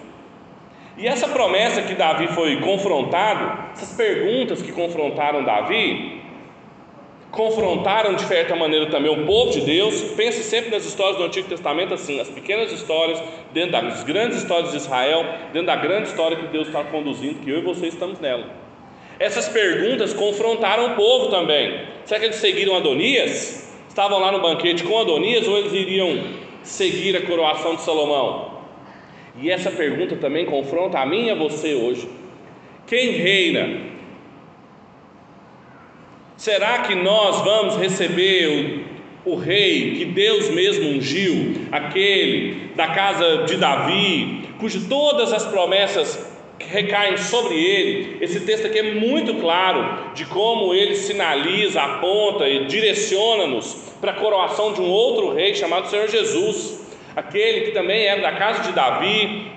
E 0.99 1.07
essa 1.07 1.29
promessa 1.29 1.81
que 1.83 1.95
Davi 1.95 2.27
foi 2.27 2.57
confrontado, 2.61 3.71
essas 3.73 3.97
perguntas 3.97 4.61
que 4.61 4.73
confrontaram 4.73 5.45
Davi, 5.45 6.21
confrontaram 7.31 8.15
de 8.15 8.23
certa 8.23 8.57
maneira 8.57 8.87
também 8.87 9.09
o 9.09 9.25
povo 9.25 9.53
de 9.53 9.61
Deus. 9.61 10.03
Pense 10.17 10.43
sempre 10.43 10.71
nas 10.71 10.85
histórias 10.85 11.17
do 11.17 11.23
Antigo 11.23 11.49
Testamento 11.49 11.95
assim, 11.95 12.19
as 12.19 12.29
pequenas 12.29 12.73
histórias 12.73 13.23
dentro 13.53 13.73
das 13.73 14.03
grandes 14.03 14.39
histórias 14.39 14.73
de 14.73 14.79
Israel, 14.79 15.25
dentro 15.53 15.69
da 15.69 15.77
grande 15.77 16.09
história 16.09 16.37
que 16.37 16.49
Deus 16.49 16.67
está 16.67 16.83
conduzindo, 16.83 17.39
que 17.45 17.49
eu 17.49 17.59
e 17.59 17.63
você 17.63 17.87
estamos 17.87 18.19
nela. 18.19 18.47
Essas 19.21 19.49
perguntas 19.49 20.13
confrontaram 20.13 20.95
o 20.95 20.97
povo 20.97 21.29
também. 21.29 21.81
Será 22.07 22.19
que 22.19 22.27
eles 22.27 22.37
seguiram 22.37 22.77
Adonias? 22.77 23.73
Estavam 23.89 24.19
lá 24.19 24.33
no 24.33 24.41
banquete 24.41 24.83
com 24.83 24.99
Adonias 24.99 25.47
ou 25.47 25.59
eles 25.59 25.73
iriam 25.73 26.25
seguir 26.65 27.17
a 27.17 27.23
coroação 27.25 27.77
de 27.77 27.83
Salomão? 27.83 28.58
E 29.41 29.51
essa 29.51 29.71
pergunta 29.71 30.17
também 30.17 30.45
confronta 30.45 30.99
a 30.99 31.07
mim 31.07 31.27
e 31.27 31.31
a 31.31 31.35
você 31.35 31.75
hoje. 31.75 32.09
Quem 32.87 33.13
reina? 33.13 33.89
Será 36.37 36.79
que 36.79 36.95
nós 36.95 37.41
vamos 37.43 37.77
receber 37.77 38.85
o, 39.25 39.33
o 39.33 39.37
rei 39.37 39.97
que 39.97 40.05
Deus 40.05 40.49
mesmo 40.51 40.89
ungiu, 40.89 41.55
aquele 41.71 42.71
da 42.75 42.89
casa 42.89 43.45
de 43.45 43.57
Davi, 43.57 44.49
cujo 44.59 44.89
todas 44.89 45.33
as 45.33 45.47
promessas 45.47 46.29
recaem 46.59 47.17
sobre 47.17 47.55
ele. 47.55 48.19
Esse 48.21 48.41
texto 48.41 48.67
aqui 48.67 48.79
é 48.79 48.95
muito 48.95 49.35
claro 49.35 50.13
de 50.15 50.25
como 50.27 50.75
ele 50.75 50.95
sinaliza, 50.95 51.81
aponta 51.81 52.49
e 52.49 52.67
direciona-nos 52.67 53.75
para 54.01 54.13
a 54.13 54.15
coroação 54.15 54.73
de 54.73 54.81
um 54.81 54.89
outro 54.89 55.33
rei 55.33 55.55
chamado 55.55 55.89
Senhor 55.89 56.09
Jesus, 56.09 56.88
aquele 57.19 57.63
que 57.63 57.71
também 57.73 58.05
era 58.05 58.23
da 58.23 58.33
casa 58.33 58.63
de 58.63 58.73
Davi, 58.73 59.51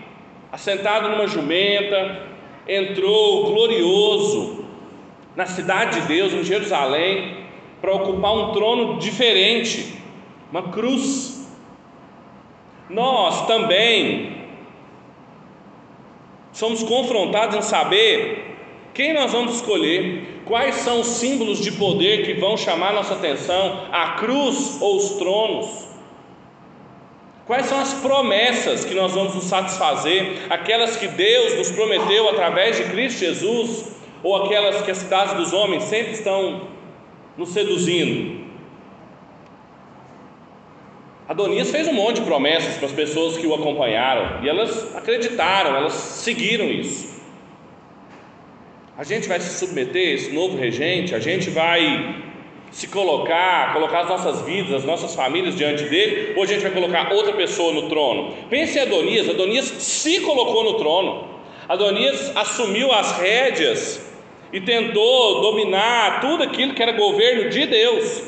assentado 0.51 1.09
numa 1.09 1.27
jumenta, 1.27 2.23
entrou 2.67 3.51
glorioso 3.51 4.65
na 5.35 5.45
cidade 5.45 6.01
de 6.01 6.07
Deus, 6.07 6.33
em 6.33 6.43
Jerusalém, 6.43 7.37
para 7.79 7.93
ocupar 7.93 8.33
um 8.33 8.51
trono 8.51 8.97
diferente, 8.97 9.95
uma 10.51 10.71
cruz. 10.71 11.47
Nós 12.89 13.45
também 13.45 14.41
somos 16.51 16.81
confrontados 16.81 17.55
em 17.55 17.61
saber 17.61 18.55
quem 18.91 19.13
nós 19.13 19.31
vamos 19.31 19.57
escolher, 19.57 20.41
quais 20.45 20.75
são 20.77 21.01
os 21.01 21.07
símbolos 21.07 21.61
de 21.61 21.71
poder 21.73 22.25
que 22.25 22.33
vão 22.33 22.57
chamar 22.57 22.91
nossa 22.91 23.13
atenção, 23.13 23.85
a 23.91 24.13
cruz 24.13 24.81
ou 24.81 24.97
os 24.97 25.11
tronos. 25.11 25.80
Quais 27.45 27.65
são 27.65 27.79
as 27.79 27.93
promessas 27.95 28.85
que 28.85 28.93
nós 28.93 29.13
vamos 29.13 29.35
nos 29.35 29.45
satisfazer, 29.45 30.43
aquelas 30.49 30.95
que 30.95 31.07
Deus 31.07 31.57
nos 31.57 31.71
prometeu 31.71 32.29
através 32.29 32.77
de 32.77 32.83
Cristo 32.85 33.19
Jesus, 33.19 33.91
ou 34.23 34.45
aquelas 34.45 34.81
que 34.81 34.91
as 34.91 34.97
cidades 34.97 35.33
dos 35.33 35.51
homens 35.51 35.83
sempre 35.83 36.13
estão 36.13 36.67
nos 37.37 37.49
seduzindo? 37.49 38.41
Adonias 41.27 41.71
fez 41.71 41.87
um 41.87 41.93
monte 41.93 42.19
de 42.19 42.25
promessas 42.25 42.75
para 42.75 42.87
as 42.87 42.91
pessoas 42.91 43.37
que 43.37 43.47
o 43.47 43.53
acompanharam 43.55 44.43
e 44.43 44.49
elas 44.49 44.93
acreditaram, 44.95 45.75
elas 45.77 45.93
seguiram 45.93 46.65
isso. 46.65 47.21
A 48.97 49.03
gente 49.03 49.27
vai 49.29 49.39
se 49.39 49.57
submeter 49.57 50.09
a 50.09 50.11
esse 50.11 50.31
novo 50.31 50.57
regente, 50.57 51.15
a 51.15 51.19
gente 51.19 51.49
vai 51.49 52.30
se 52.71 52.87
colocar, 52.87 53.73
colocar 53.73 54.01
as 54.01 54.09
nossas 54.09 54.41
vidas, 54.41 54.73
as 54.73 54.85
nossas 54.85 55.13
famílias 55.13 55.55
diante 55.55 55.83
dele, 55.83 56.33
ou 56.37 56.43
a 56.43 56.45
gente 56.45 56.61
vai 56.61 56.71
colocar 56.71 57.11
outra 57.11 57.33
pessoa 57.33 57.73
no 57.73 57.89
trono? 57.89 58.33
Pense 58.49 58.77
em 58.77 58.81
Adonias, 58.81 59.29
Adonias 59.29 59.65
se 59.65 60.21
colocou 60.21 60.63
no 60.63 60.75
trono, 60.75 61.27
Adonias 61.67 62.31
assumiu 62.35 62.91
as 62.91 63.17
rédeas 63.19 64.09
e 64.53 64.61
tentou 64.61 65.41
dominar 65.41 66.21
tudo 66.21 66.43
aquilo 66.43 66.73
que 66.73 66.81
era 66.81 66.93
governo 66.93 67.49
de 67.49 67.65
Deus. 67.65 68.23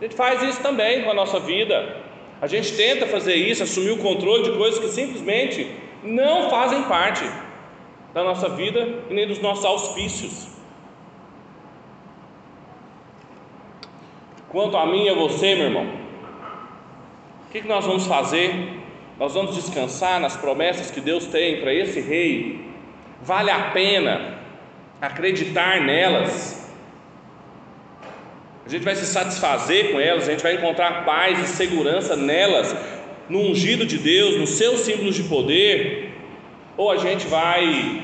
A 0.00 0.04
gente 0.04 0.14
faz 0.14 0.42
isso 0.42 0.60
também 0.62 1.02
com 1.02 1.10
a 1.10 1.14
nossa 1.14 1.40
vida. 1.40 1.96
A 2.40 2.46
gente 2.46 2.72
tenta 2.76 3.06
fazer 3.06 3.34
isso, 3.34 3.64
assumir 3.64 3.90
o 3.90 3.98
controle 3.98 4.44
de 4.44 4.52
coisas 4.52 4.78
que 4.78 4.88
simplesmente 4.88 5.68
não 6.04 6.48
fazem 6.48 6.82
parte 6.84 7.24
da 8.14 8.22
nossa 8.22 8.48
vida 8.48 8.88
e 9.10 9.14
nem 9.14 9.26
dos 9.26 9.40
nossos 9.40 9.64
auspícios. 9.64 10.57
Quanto 14.48 14.76
a 14.76 14.86
mim 14.86 15.04
e 15.04 15.08
a 15.08 15.14
você, 15.14 15.54
meu 15.54 15.66
irmão, 15.66 15.86
o 17.46 17.50
que, 17.50 17.66
nós 17.66 17.84
vamos 17.84 18.06
fazer? 18.06 18.80
Nós 19.18 19.34
vamos 19.34 19.54
descansar 19.54 20.20
nas 20.20 20.36
promessas 20.36 20.90
que 20.90 21.00
Deus 21.00 21.26
tem 21.26 21.60
para 21.60 21.72
esse 21.72 22.00
rei. 22.00 22.60
Vale 23.22 23.50
a 23.50 23.70
pena 23.70 24.38
acreditar 25.00 25.80
nelas 25.80 26.58
a 28.68 28.70
gente 28.70 28.84
vai 28.84 28.94
se 28.94 29.06
satisfazer 29.06 29.92
com 29.92 29.98
elas, 29.98 30.28
a 30.28 30.30
gente 30.30 30.42
vai 30.42 30.52
encontrar 30.52 31.06
paz 31.06 31.38
e 31.40 31.46
segurança 31.46 32.14
nelas, 32.14 32.76
no 33.26 33.40
ungido 33.40 33.86
de 33.86 33.96
Deus, 33.96 34.36
nos 34.36 34.50
seus 34.50 34.80
símbolos 34.80 35.14
de 35.14 35.22
poder, 35.22 36.12
ou 36.76 36.90
a 36.90 36.98
gente 36.98 37.26
vai 37.26 38.02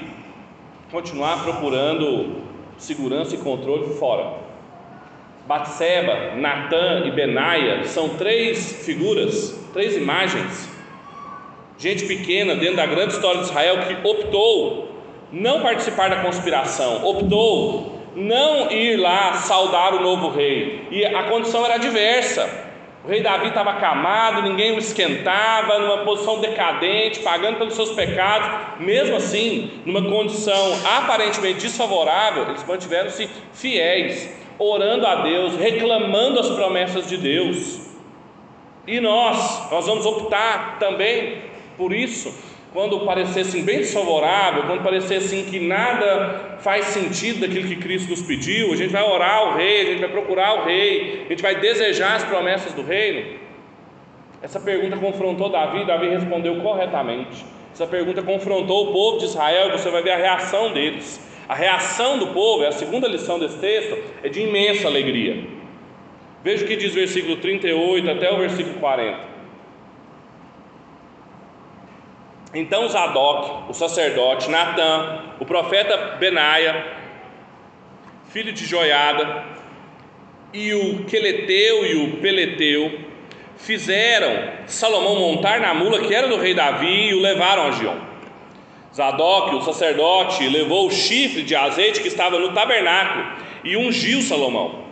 continuar 0.90 1.44
procurando 1.44 2.37
segurança 2.78 3.35
e 3.35 3.38
controle 3.38 3.92
fora. 3.98 4.43
Batseba, 5.46 6.37
Natã 6.37 7.02
e 7.04 7.11
Benaia 7.11 7.85
são 7.85 8.11
três 8.11 8.85
figuras, 8.85 9.59
três 9.72 9.96
imagens. 9.96 10.68
Gente 11.76 12.07
pequena 12.07 12.54
dentro 12.54 12.76
da 12.76 12.87
grande 12.87 13.12
história 13.12 13.40
de 13.40 13.46
Israel 13.46 13.80
que 13.80 14.09
optou 14.09 14.88
não 15.30 15.61
participar 15.61 16.09
da 16.09 16.22
conspiração, 16.22 17.04
optou 17.04 18.00
não 18.14 18.70
ir 18.70 18.96
lá 18.96 19.35
saudar 19.35 19.94
o 19.94 20.00
novo 20.00 20.30
rei. 20.30 20.87
E 20.90 21.04
a 21.04 21.24
condição 21.24 21.64
era 21.64 21.76
diversa. 21.76 22.48
O 23.04 23.09
rei 23.09 23.20
Davi 23.20 23.48
estava 23.48 23.72
acamado, 23.72 24.40
ninguém 24.40 24.72
o 24.74 24.78
esquentava, 24.78 25.78
numa 25.78 26.04
posição 26.04 26.40
decadente, 26.40 27.20
pagando 27.20 27.59
pelos 27.59 27.74
seus 27.74 27.90
pecados. 27.90 28.48
Mesmo 28.80 29.16
assim, 29.16 29.83
numa 29.85 30.02
condição 30.02 30.72
aparentemente 30.96 31.61
desfavorável, 31.61 32.48
eles 32.48 32.64
mantiveram-se 32.64 33.28
fiéis, 33.52 34.30
orando 34.58 35.06
a 35.06 35.16
Deus, 35.22 35.56
reclamando 35.56 36.40
as 36.40 36.50
promessas 36.50 37.08
de 37.08 37.16
Deus. 37.16 37.80
E 38.86 39.00
nós, 39.00 39.70
nós 39.70 39.86
vamos 39.86 40.04
optar 40.04 40.78
também 40.78 41.38
por 41.76 41.92
isso 41.92 42.32
quando 42.74 43.06
parecer 43.06 43.42
assim 43.42 43.62
bem 43.62 43.78
desfavorável, 43.78 44.64
quando 44.64 44.82
parecer 44.82 45.18
assim 45.18 45.44
que 45.44 45.60
nada 45.60 46.58
faz 46.58 46.86
sentido 46.86 47.40
daquilo 47.40 47.68
que 47.68 47.76
Cristo 47.76 48.10
nos 48.10 48.20
pediu, 48.22 48.72
a 48.72 48.76
gente 48.76 48.90
vai 48.90 49.02
orar 49.02 49.36
ao 49.36 49.54
rei, 49.54 49.82
a 49.82 49.84
gente 49.84 50.00
vai 50.00 50.08
procurar 50.08 50.60
o 50.60 50.64
rei, 50.64 51.22
a 51.26 51.28
gente 51.28 51.40
vai 51.40 51.54
desejar 51.54 52.16
as 52.16 52.24
promessas 52.24 52.72
do 52.72 52.82
reino. 52.82 53.38
Essa 54.42 54.58
pergunta 54.58 54.96
confrontou 54.96 55.50
Davi, 55.50 55.86
Davi 55.86 56.08
respondeu 56.08 56.60
corretamente. 56.62 57.46
Essa 57.72 57.86
pergunta 57.86 58.22
confrontou 58.22 58.90
o 58.90 58.92
povo 58.92 59.18
de 59.18 59.26
Israel, 59.26 59.70
você 59.70 59.88
vai 59.88 60.02
ver 60.02 60.10
a 60.10 60.16
reação 60.16 60.72
deles. 60.72 61.20
A 61.48 61.54
reação 61.54 62.18
do 62.18 62.28
povo, 62.28 62.64
é 62.64 62.68
a 62.68 62.72
segunda 62.72 63.07
lição 63.07 63.38
desse 63.38 63.59
texto, 63.59 63.96
é 64.22 64.28
de 64.28 64.40
imensa 64.40 64.88
alegria. 64.88 65.44
Veja 66.42 66.64
o 66.64 66.68
que 66.68 66.76
diz 66.76 66.92
o 66.92 66.94
versículo 66.94 67.37
38 67.37 68.11
até 68.11 68.33
o 68.33 68.38
versículo 68.38 68.78
40. 68.78 69.35
Então 72.54 72.88
Zadok, 72.88 73.70
o 73.70 73.74
sacerdote, 73.74 74.48
Natã, 74.48 75.22
o 75.40 75.44
profeta 75.44 76.16
Benaia, 76.18 76.87
filho 78.28 78.52
de 78.52 78.64
Joiada, 78.64 79.44
e 80.52 80.72
o 80.72 81.04
Queleteu 81.04 81.85
e 81.85 82.04
o 82.04 82.16
Peleteu 82.18 83.00
fizeram 83.57 84.52
Salomão 84.66 85.16
montar 85.16 85.61
na 85.61 85.74
mula 85.74 86.00
que 86.00 86.14
era 86.14 86.28
do 86.28 86.37
rei 86.37 86.54
Davi 86.54 87.09
e 87.09 87.14
o 87.14 87.20
levaram 87.20 87.66
a 87.66 87.70
Gion. 87.72 88.13
Zadok, 88.94 89.57
o 89.57 89.62
sacerdote, 89.62 90.48
levou 90.48 90.87
o 90.87 90.90
chifre 90.90 91.42
de 91.42 91.57
azeite 91.57 92.00
que 92.00 92.07
estava 92.07 92.38
no 92.38 92.52
tabernáculo 92.52 93.24
e 93.64 93.76
ungiu 93.76 94.22
Salomão. 94.22 94.85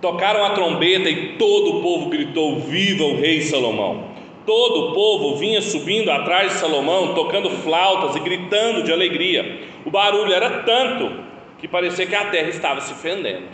Tocaram 0.00 0.44
a 0.44 0.50
trombeta 0.50 1.10
e 1.10 1.36
todo 1.36 1.78
o 1.78 1.82
povo 1.82 2.08
gritou: 2.08 2.60
Viva 2.60 3.02
o 3.02 3.16
rei 3.16 3.40
Salomão! 3.40 4.14
Todo 4.46 4.90
o 4.90 4.94
povo 4.94 5.36
vinha 5.36 5.60
subindo 5.60 6.10
atrás 6.10 6.52
de 6.52 6.58
Salomão, 6.58 7.14
tocando 7.14 7.50
flautas 7.50 8.14
e 8.14 8.20
gritando 8.20 8.82
de 8.82 8.92
alegria. 8.92 9.60
O 9.84 9.90
barulho 9.90 10.32
era 10.32 10.62
tanto 10.62 11.24
que 11.58 11.66
parecia 11.66 12.06
que 12.06 12.14
a 12.14 12.26
terra 12.26 12.48
estava 12.48 12.80
se 12.80 12.94
fendendo. 12.94 13.46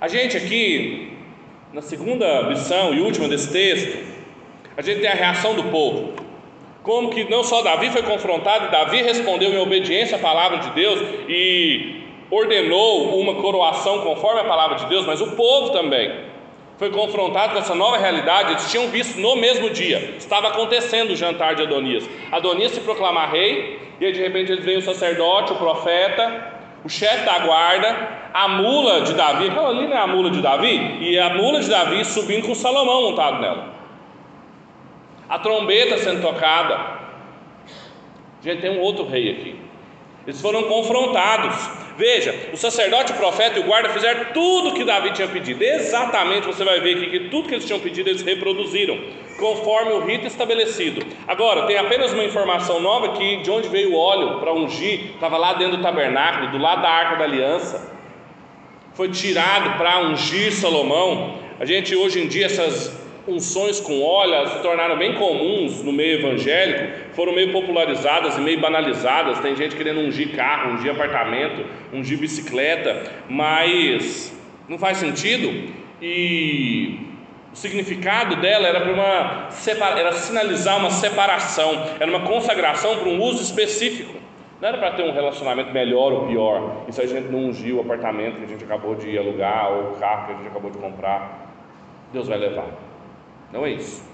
A 0.00 0.08
gente 0.08 0.36
aqui, 0.36 1.12
na 1.72 1.82
segunda 1.82 2.42
lição 2.42 2.94
e 2.94 3.00
última 3.00 3.28
desse 3.28 3.52
texto, 3.52 3.98
a 4.76 4.80
gente 4.80 5.00
tem 5.00 5.10
a 5.10 5.14
reação 5.14 5.54
do 5.54 5.64
povo. 5.64 6.29
Como 6.82 7.10
que 7.10 7.24
não 7.28 7.44
só 7.44 7.62
Davi 7.62 7.90
foi 7.90 8.02
confrontado, 8.02 8.70
Davi 8.70 9.02
respondeu 9.02 9.52
em 9.52 9.58
obediência 9.58 10.16
à 10.16 10.20
palavra 10.20 10.58
de 10.58 10.70
Deus 10.70 11.00
e 11.28 12.04
ordenou 12.30 13.20
uma 13.20 13.34
coroação 13.34 14.00
conforme 14.00 14.40
a 14.40 14.44
palavra 14.44 14.76
de 14.76 14.86
Deus, 14.86 15.04
mas 15.04 15.20
o 15.20 15.32
povo 15.32 15.70
também 15.70 16.30
foi 16.78 16.90
confrontado 16.90 17.52
com 17.52 17.58
essa 17.58 17.74
nova 17.74 17.98
realidade, 17.98 18.52
eles 18.52 18.70
tinham 18.70 18.88
visto 18.88 19.20
no 19.20 19.36
mesmo 19.36 19.68
dia, 19.68 20.14
estava 20.16 20.48
acontecendo 20.48 21.10
o 21.10 21.16
jantar 21.16 21.54
de 21.54 21.62
Adonias. 21.62 22.08
Adonias 22.32 22.72
se 22.72 22.80
proclamar 22.80 23.30
rei, 23.30 23.78
e 24.00 24.06
aí 24.06 24.12
de 24.12 24.20
repente 24.22 24.50
eles 24.50 24.64
veem 24.64 24.78
o 24.78 24.82
sacerdote, 24.82 25.52
o 25.52 25.56
profeta, 25.56 26.54
o 26.82 26.88
chefe 26.88 27.26
da 27.26 27.40
guarda, 27.40 28.08
a 28.32 28.48
mula 28.48 29.02
de 29.02 29.12
Davi, 29.12 29.48
aquela 29.48 29.68
ali 29.68 29.86
não 29.86 29.96
é 29.96 30.00
a 30.00 30.06
mula 30.06 30.30
de 30.30 30.40
Davi? 30.40 30.98
E 31.02 31.18
a 31.18 31.34
mula 31.34 31.60
de 31.60 31.68
Davi 31.68 32.02
subindo 32.06 32.46
com 32.46 32.54
Salomão 32.54 33.02
montado 33.02 33.42
nela. 33.42 33.69
A 35.30 35.38
trombeta 35.38 35.96
sendo 35.96 36.20
tocada. 36.20 36.98
Gente, 38.42 38.62
tem 38.62 38.70
um 38.70 38.80
outro 38.80 39.06
rei 39.06 39.30
aqui. 39.30 39.54
Eles 40.26 40.40
foram 40.40 40.64
confrontados. 40.64 41.54
Veja, 41.96 42.34
o 42.52 42.56
sacerdote, 42.56 43.12
o 43.12 43.16
profeta 43.16 43.58
e 43.58 43.62
o 43.62 43.64
guarda 43.64 43.90
fizeram 43.90 44.32
tudo 44.32 44.74
que 44.74 44.82
Davi 44.82 45.12
tinha 45.12 45.28
pedido. 45.28 45.62
Exatamente, 45.62 46.46
você 46.46 46.64
vai 46.64 46.80
ver 46.80 46.96
aqui 46.96 47.10
que 47.10 47.20
tudo 47.28 47.48
que 47.48 47.54
eles 47.54 47.64
tinham 47.64 47.78
pedido 47.78 48.08
eles 48.08 48.22
reproduziram, 48.22 48.98
conforme 49.38 49.92
o 49.92 50.00
rito 50.00 50.26
estabelecido. 50.26 51.06
Agora, 51.28 51.66
tem 51.66 51.76
apenas 51.76 52.12
uma 52.12 52.24
informação 52.24 52.80
nova 52.80 53.12
que 53.18 53.36
de 53.36 53.50
onde 53.50 53.68
veio 53.68 53.92
o 53.92 53.98
óleo 53.98 54.40
para 54.40 54.52
ungir, 54.52 55.12
estava 55.14 55.36
lá 55.36 55.52
dentro 55.52 55.76
do 55.76 55.82
tabernáculo, 55.82 56.50
do 56.50 56.58
lado 56.58 56.82
da 56.82 56.88
arca 56.88 57.16
da 57.16 57.24
aliança. 57.24 57.94
Foi 58.94 59.08
tirado 59.10 59.76
para 59.78 60.00
ungir 60.00 60.52
Salomão. 60.52 61.38
A 61.60 61.64
gente 61.64 61.94
hoje 61.94 62.20
em 62.20 62.26
dia 62.26 62.46
essas 62.46 62.98
unções 63.30 63.80
com 63.80 64.02
óleo 64.02 64.48
se 64.48 64.58
tornaram 64.60 64.96
bem 64.98 65.14
comuns 65.14 65.82
no 65.82 65.92
meio 65.92 66.18
evangélico, 66.18 67.14
foram 67.14 67.32
meio 67.32 67.52
popularizadas 67.52 68.36
e 68.36 68.40
meio 68.40 68.60
banalizadas. 68.60 69.40
Tem 69.40 69.56
gente 69.56 69.76
querendo 69.76 70.00
ungir 70.00 70.34
carro, 70.34 70.74
ungir 70.74 70.90
apartamento, 70.90 71.64
ungir 71.92 72.18
bicicleta, 72.18 73.02
mas 73.28 74.34
não 74.68 74.78
faz 74.78 74.98
sentido. 74.98 75.72
E 76.02 76.98
o 77.52 77.56
significado 77.56 78.36
dela 78.36 78.66
era 78.66 78.80
para 78.80 78.92
uma 78.92 79.48
era 79.96 80.12
sinalizar 80.12 80.78
uma 80.78 80.90
separação, 80.90 81.84
era 81.98 82.10
uma 82.10 82.20
consagração 82.20 82.98
para 82.98 83.08
um 83.08 83.20
uso 83.20 83.42
específico. 83.42 84.20
Não 84.60 84.68
era 84.68 84.76
para 84.76 84.90
ter 84.92 85.02
um 85.02 85.12
relacionamento 85.12 85.72
melhor 85.72 86.12
ou 86.12 86.26
pior. 86.26 86.84
Isso 86.86 87.00
a 87.00 87.06
gente 87.06 87.28
não 87.28 87.46
ungiu 87.46 87.78
o 87.78 87.80
apartamento 87.80 88.36
que 88.36 88.44
a 88.44 88.48
gente 88.48 88.64
acabou 88.64 88.94
de 88.94 89.16
alugar 89.16 89.72
ou 89.72 89.92
o 89.92 89.96
carro 89.96 90.26
que 90.26 90.32
a 90.32 90.36
gente 90.36 90.48
acabou 90.48 90.70
de 90.70 90.76
comprar. 90.78 91.48
Deus 92.12 92.28
vai 92.28 92.38
levar. 92.38 92.89
Não 93.52 93.66
é 93.66 93.72
isso. 93.72 94.08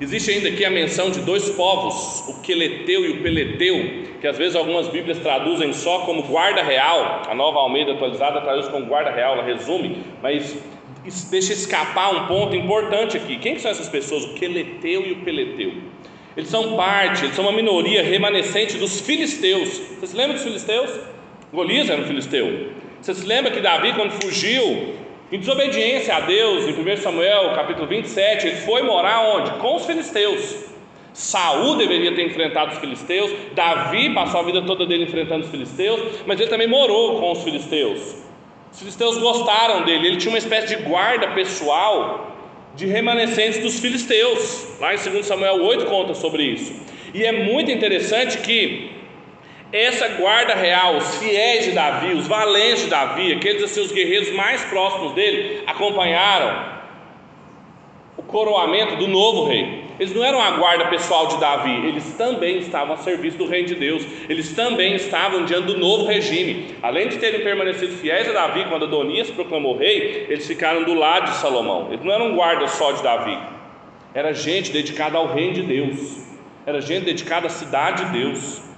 Existe 0.00 0.32
ainda 0.32 0.48
aqui 0.48 0.64
a 0.64 0.70
menção 0.70 1.10
de 1.10 1.20
dois 1.20 1.50
povos, 1.50 2.28
o 2.28 2.40
Queleteu 2.42 3.04
e 3.04 3.12
o 3.12 3.22
Peleteu, 3.22 4.04
que 4.20 4.26
às 4.26 4.36
vezes 4.36 4.56
algumas 4.56 4.88
Bíblias 4.88 5.18
traduzem 5.18 5.72
só 5.72 6.00
como 6.00 6.22
guarda 6.24 6.62
real, 6.62 7.22
a 7.28 7.34
nova 7.34 7.60
Almeida 7.60 7.92
atualizada 7.92 8.40
traduz 8.40 8.66
como 8.68 8.86
guarda 8.86 9.10
real, 9.10 9.34
ela 9.34 9.44
resume, 9.44 10.02
mas 10.20 10.56
deixa 11.30 11.52
escapar 11.52 12.12
um 12.12 12.26
ponto 12.26 12.56
importante 12.56 13.16
aqui. 13.16 13.36
Quem 13.36 13.54
que 13.54 13.60
são 13.60 13.70
essas 13.70 13.88
pessoas? 13.88 14.24
O 14.24 14.34
Queleteu 14.34 15.06
e 15.06 15.12
o 15.12 15.16
Peleteu. 15.16 15.72
Eles 16.36 16.50
são 16.50 16.76
parte, 16.76 17.24
eles 17.24 17.36
são 17.36 17.44
uma 17.44 17.52
minoria 17.52 18.02
remanescente 18.02 18.76
dos 18.76 19.00
filisteus. 19.00 19.78
Você 20.00 20.08
se 20.08 20.16
lembra 20.16 20.34
dos 20.34 20.42
filisteus? 20.42 20.90
Golias 21.52 21.88
era 21.88 22.02
um 22.02 22.04
filisteu. 22.04 22.72
Você 23.00 23.14
se 23.14 23.24
lembra 23.24 23.52
que 23.52 23.60
Davi, 23.60 23.92
quando 23.92 24.10
fugiu 24.10 24.94
em 25.32 25.38
desobediência 25.38 26.16
a 26.16 26.20
Deus, 26.20 26.66
em 26.68 26.72
1 26.72 26.96
Samuel 26.98 27.54
capítulo 27.54 27.86
27, 27.86 28.46
ele 28.46 28.56
foi 28.56 28.82
morar 28.82 29.20
onde? 29.20 29.50
Com 29.52 29.76
os 29.76 29.86
filisteus. 29.86 30.64
Saul 31.12 31.76
deveria 31.76 32.14
ter 32.14 32.26
enfrentado 32.26 32.72
os 32.72 32.78
filisteus, 32.78 33.30
Davi 33.54 34.12
passou 34.12 34.40
a 34.40 34.42
vida 34.42 34.62
toda 34.62 34.84
dele 34.84 35.04
enfrentando 35.04 35.44
os 35.44 35.50
filisteus, 35.50 36.00
mas 36.26 36.40
ele 36.40 36.50
também 36.50 36.66
morou 36.66 37.20
com 37.20 37.30
os 37.30 37.44
filisteus. 37.44 38.16
Os 38.72 38.80
filisteus 38.80 39.18
gostaram 39.18 39.84
dele, 39.84 40.08
ele 40.08 40.16
tinha 40.16 40.32
uma 40.32 40.38
espécie 40.38 40.76
de 40.76 40.82
guarda 40.82 41.28
pessoal 41.28 42.34
de 42.74 42.86
remanescentes 42.86 43.60
dos 43.60 43.78
filisteus. 43.78 44.78
Lá 44.80 44.92
em 44.92 44.98
2 44.98 45.24
Samuel 45.24 45.62
8 45.62 45.86
conta 45.86 46.14
sobre 46.14 46.42
isso. 46.42 46.74
E 47.14 47.24
é 47.24 47.30
muito 47.30 47.70
interessante 47.70 48.38
que 48.38 48.90
essa 49.74 50.06
guarda 50.10 50.54
real, 50.54 50.96
os 50.96 51.16
fiéis 51.16 51.64
de 51.64 51.72
Davi, 51.72 52.14
os 52.14 52.28
valentes 52.28 52.84
de 52.84 52.90
Davi, 52.90 53.32
aqueles 53.32 53.64
assim, 53.64 53.80
os 53.80 53.90
guerreiros 53.90 54.30
mais 54.30 54.62
próximos 54.66 55.12
dele, 55.14 55.64
acompanharam 55.66 56.74
o 58.16 58.22
coroamento 58.22 58.94
do 58.94 59.08
novo 59.08 59.48
rei. 59.48 59.82
Eles 59.98 60.14
não 60.14 60.24
eram 60.24 60.40
a 60.40 60.52
guarda 60.52 60.86
pessoal 60.86 61.26
de 61.26 61.38
Davi, 61.38 61.88
eles 61.88 62.14
também 62.16 62.58
estavam 62.58 62.94
a 62.94 62.98
serviço 62.98 63.36
do 63.36 63.46
reino 63.46 63.66
de 63.66 63.74
Deus, 63.74 64.06
eles 64.28 64.52
também 64.52 64.94
estavam 64.94 65.44
diante 65.44 65.66
do 65.66 65.76
novo 65.76 66.06
regime. 66.06 66.76
Além 66.80 67.08
de 67.08 67.18
terem 67.18 67.42
permanecido 67.42 67.96
fiéis 67.96 68.28
a 68.28 68.32
Davi 68.32 68.66
quando 68.68 68.84
Adonias 68.84 69.28
proclamou 69.30 69.76
rei, 69.76 70.26
eles 70.28 70.46
ficaram 70.46 70.84
do 70.84 70.94
lado 70.94 71.32
de 71.32 71.36
Salomão. 71.38 71.88
Eles 71.90 72.04
não 72.04 72.12
eram 72.12 72.36
guardas 72.36 72.70
só 72.72 72.92
de 72.92 73.02
Davi, 73.02 73.36
era 74.14 74.32
gente 74.32 74.70
dedicada 74.70 75.18
ao 75.18 75.26
reino 75.26 75.54
de 75.54 75.62
Deus, 75.62 76.24
era 76.64 76.80
gente 76.80 77.04
dedicada 77.04 77.48
à 77.48 77.50
cidade 77.50 78.04
de 78.04 78.12
Deus. 78.12 78.73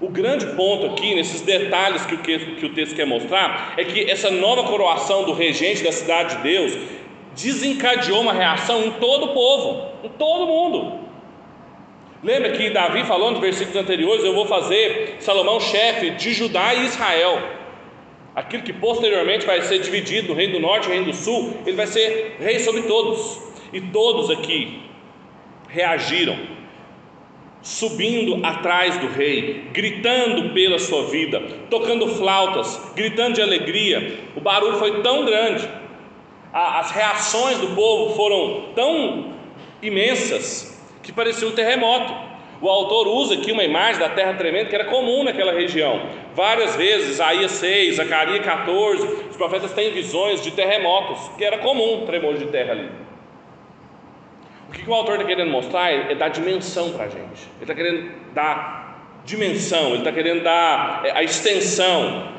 O 0.00 0.08
grande 0.10 0.46
ponto 0.54 0.86
aqui, 0.86 1.14
nesses 1.14 1.40
detalhes 1.40 2.04
que 2.04 2.14
o, 2.14 2.18
que 2.18 2.66
o 2.66 2.74
texto 2.74 2.94
quer 2.94 3.06
mostrar, 3.06 3.74
é 3.78 3.84
que 3.84 4.10
essa 4.10 4.30
nova 4.30 4.64
coroação 4.64 5.24
do 5.24 5.32
regente 5.32 5.82
da 5.82 5.90
cidade 5.90 6.36
de 6.36 6.42
Deus 6.42 6.76
desencadeou 7.34 8.20
uma 8.20 8.32
reação 8.32 8.84
em 8.84 8.90
todo 8.92 9.26
o 9.26 9.34
povo, 9.34 9.90
em 10.04 10.08
todo 10.10 10.46
mundo. 10.46 11.00
Lembra 12.22 12.52
que 12.52 12.70
Davi 12.70 13.04
falou 13.04 13.30
nos 13.30 13.40
versículos 13.40 13.76
anteriores: 13.76 14.22
Eu 14.22 14.34
vou 14.34 14.46
fazer 14.46 15.16
Salomão 15.20 15.60
chefe 15.60 16.10
de 16.10 16.32
Judá 16.34 16.74
e 16.74 16.84
Israel. 16.84 17.40
Aquilo 18.34 18.62
que 18.62 18.72
posteriormente 18.74 19.46
vai 19.46 19.62
ser 19.62 19.78
dividido 19.78 20.28
no 20.28 20.34
reino 20.34 20.54
do 20.54 20.60
norte 20.60 20.88
e 20.88 20.90
reino 20.90 21.06
do 21.06 21.14
sul, 21.14 21.56
ele 21.64 21.76
vai 21.76 21.86
ser 21.86 22.36
rei 22.38 22.58
sobre 22.58 22.82
todos. 22.82 23.40
E 23.72 23.80
todos 23.80 24.30
aqui 24.30 24.82
reagiram 25.68 26.55
subindo 27.66 28.46
atrás 28.46 28.96
do 28.98 29.08
rei, 29.08 29.64
gritando 29.72 30.50
pela 30.50 30.78
sua 30.78 31.06
vida, 31.06 31.42
tocando 31.68 32.06
flautas, 32.06 32.80
gritando 32.94 33.34
de 33.34 33.42
alegria. 33.42 34.20
O 34.36 34.40
barulho 34.40 34.76
foi 34.76 35.02
tão 35.02 35.24
grande, 35.24 35.68
as 36.52 36.92
reações 36.92 37.58
do 37.58 37.74
povo 37.74 38.14
foram 38.14 38.66
tão 38.72 39.32
imensas 39.82 40.80
que 41.02 41.12
parecia 41.12 41.48
um 41.48 41.50
terremoto. 41.50 42.14
O 42.62 42.68
autor 42.68 43.08
usa 43.08 43.34
aqui 43.34 43.50
uma 43.50 43.64
imagem 43.64 43.98
da 43.98 44.10
terra 44.10 44.34
tremenda 44.34 44.70
que 44.70 44.74
era 44.76 44.84
comum 44.84 45.24
naquela 45.24 45.52
região. 45.52 46.00
Várias 46.36 46.76
vezes, 46.76 47.14
Isaías 47.14 47.50
6, 47.50 47.96
Zacarias 47.96 48.44
14, 48.44 49.06
os 49.28 49.36
profetas 49.36 49.72
têm 49.72 49.90
visões 49.90 50.40
de 50.40 50.52
terremotos, 50.52 51.18
que 51.36 51.44
era 51.44 51.58
comum 51.58 52.06
tremor 52.06 52.38
de 52.38 52.46
terra 52.46 52.72
ali. 52.72 53.05
O 54.68 54.72
que 54.72 54.88
o 54.88 54.94
autor 54.94 55.14
está 55.14 55.26
querendo 55.26 55.50
mostrar 55.50 55.92
é, 55.92 56.12
é 56.12 56.14
dar 56.14 56.28
dimensão 56.28 56.90
para 56.92 57.04
a 57.04 57.08
gente. 57.08 57.48
Ele 57.56 57.62
está 57.62 57.74
querendo 57.74 58.10
dar 58.34 59.20
dimensão, 59.24 59.88
ele 59.88 59.98
está 59.98 60.12
querendo 60.12 60.42
dar 60.42 61.02
é, 61.04 61.12
a 61.12 61.22
extensão 61.22 62.32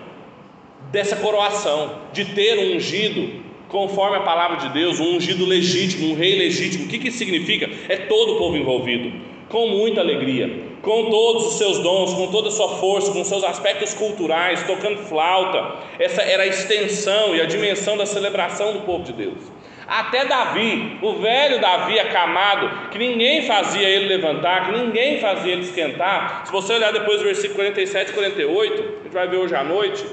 dessa 0.92 1.16
coroação, 1.18 2.02
de 2.14 2.26
ter 2.26 2.58
um 2.58 2.76
ungido 2.76 3.46
conforme 3.68 4.18
a 4.18 4.22
palavra 4.22 4.58
de 4.58 4.70
Deus, 4.70 5.00
um 5.00 5.18
ungido 5.18 5.46
legítimo, 5.46 6.12
um 6.12 6.16
rei 6.16 6.38
legítimo. 6.38 6.86
O 6.86 6.88
que, 6.88 6.98
que 6.98 7.12
significa? 7.12 7.70
É 7.90 7.98
todo 7.98 8.34
o 8.34 8.38
povo 8.38 8.56
envolvido, 8.56 9.12
com 9.50 9.68
muita 9.68 10.00
alegria, 10.00 10.64
com 10.82 11.10
todos 11.10 11.48
os 11.48 11.54
seus 11.58 11.80
dons, 11.80 12.14
com 12.14 12.28
toda 12.28 12.48
a 12.48 12.52
sua 12.52 12.78
força, 12.78 13.12
com 13.12 13.24
seus 13.24 13.44
aspectos 13.44 13.94
culturais, 13.94 14.64
tocando 14.64 15.00
flauta. 15.00 15.76
Essa 16.00 16.22
era 16.22 16.44
a 16.44 16.48
extensão 16.48 17.36
e 17.36 17.42
a 17.42 17.46
dimensão 17.46 17.98
da 17.98 18.06
celebração 18.06 18.74
do 18.74 18.82
povo 18.82 19.04
de 19.04 19.14
Deus. 19.14 19.57
Até 19.88 20.26
Davi, 20.26 20.98
o 21.02 21.14
velho 21.14 21.62
Davi 21.62 21.98
acamado, 21.98 22.90
que 22.90 22.98
ninguém 22.98 23.44
fazia 23.44 23.88
ele 23.88 24.08
levantar, 24.08 24.66
que 24.66 24.78
ninguém 24.78 25.20
fazia 25.20 25.54
ele 25.54 25.62
esquentar. 25.62 26.46
Se 26.46 26.52
você 26.52 26.74
olhar 26.74 26.92
depois 26.92 27.22
o 27.22 27.24
versículo 27.24 27.56
47 27.56 28.12
e 28.12 28.14
48, 28.14 28.74
a 28.74 29.04
gente 29.04 29.14
vai 29.14 29.28
ver 29.30 29.38
hoje 29.38 29.56
à 29.56 29.64
noite, 29.64 30.06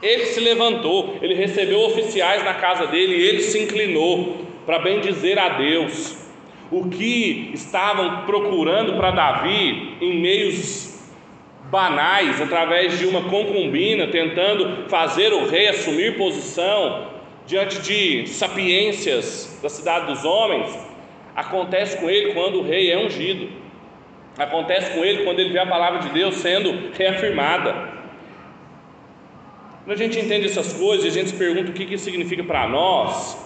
Ele 0.00 0.24
se 0.26 0.40
levantou, 0.40 1.18
ele 1.20 1.34
recebeu 1.34 1.80
oficiais 1.80 2.42
na 2.42 2.54
casa 2.54 2.86
dele 2.86 3.16
e 3.16 3.28
ele 3.28 3.40
se 3.42 3.58
inclinou 3.58 4.46
para 4.64 4.78
bendizer 4.78 5.38
a 5.38 5.50
Deus. 5.50 6.16
O 6.70 6.88
que 6.88 7.50
estavam 7.52 8.24
procurando 8.24 8.94
para 8.94 9.10
Davi 9.10 9.96
em 10.00 10.20
meios 10.20 11.04
banais, 11.64 12.40
através 12.40 12.98
de 12.98 13.06
uma 13.06 13.24
concubina, 13.24 14.06
tentando 14.06 14.88
fazer 14.88 15.32
o 15.34 15.46
rei 15.46 15.68
assumir 15.68 16.16
posição 16.16 17.09
diante 17.50 17.80
de 17.80 18.28
sapiências 18.28 19.58
da 19.60 19.68
cidade 19.68 20.06
dos 20.06 20.24
homens, 20.24 20.72
acontece 21.34 21.98
com 21.98 22.08
ele 22.08 22.32
quando 22.32 22.60
o 22.60 22.62
rei 22.62 22.92
é 22.92 22.96
ungido. 22.96 23.48
Acontece 24.38 24.92
com 24.92 25.04
ele 25.04 25.24
quando 25.24 25.40
ele 25.40 25.50
vê 25.50 25.58
a 25.58 25.66
palavra 25.66 25.98
de 25.98 26.10
Deus 26.10 26.36
sendo 26.36 26.92
reafirmada. 26.96 27.90
Quando 29.82 29.92
a 29.92 29.96
gente 29.96 30.20
entende 30.20 30.46
essas 30.46 30.72
coisas 30.74 31.04
e 31.04 31.08
a 31.08 31.10
gente 31.10 31.30
se 31.30 31.36
pergunta 31.36 31.70
o 31.70 31.74
que 31.74 31.92
isso 31.92 32.04
significa 32.04 32.44
para 32.44 32.68
nós, 32.68 33.36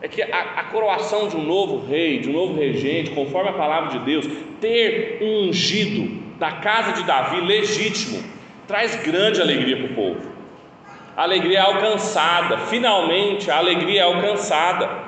é 0.00 0.06
que 0.06 0.22
a, 0.22 0.40
a, 0.60 0.64
coroação 0.64 1.26
de 1.26 1.36
um 1.36 1.42
novo 1.42 1.84
rei, 1.84 2.20
de 2.20 2.30
um 2.30 2.32
novo 2.32 2.54
regente, 2.54 3.10
conforme 3.10 3.50
a 3.50 3.54
palavra 3.54 3.98
de 3.98 4.04
Deus, 4.04 4.24
ter 4.60 5.18
um 5.20 5.48
ungido 5.48 6.22
da 6.38 6.52
casa 6.52 6.92
de 6.92 7.02
Davi 7.02 7.40
legítimo, 7.40 8.22
traz 8.68 8.94
grande 9.02 9.40
alegria 9.40 9.78
para 9.78 9.86
o 9.86 9.94
povo. 9.94 10.35
A 11.16 11.22
alegria 11.22 11.60
é 11.60 11.62
alcançada, 11.62 12.58
finalmente 12.58 13.50
a 13.50 13.56
alegria 13.56 14.00
é 14.00 14.04
alcançada. 14.04 15.06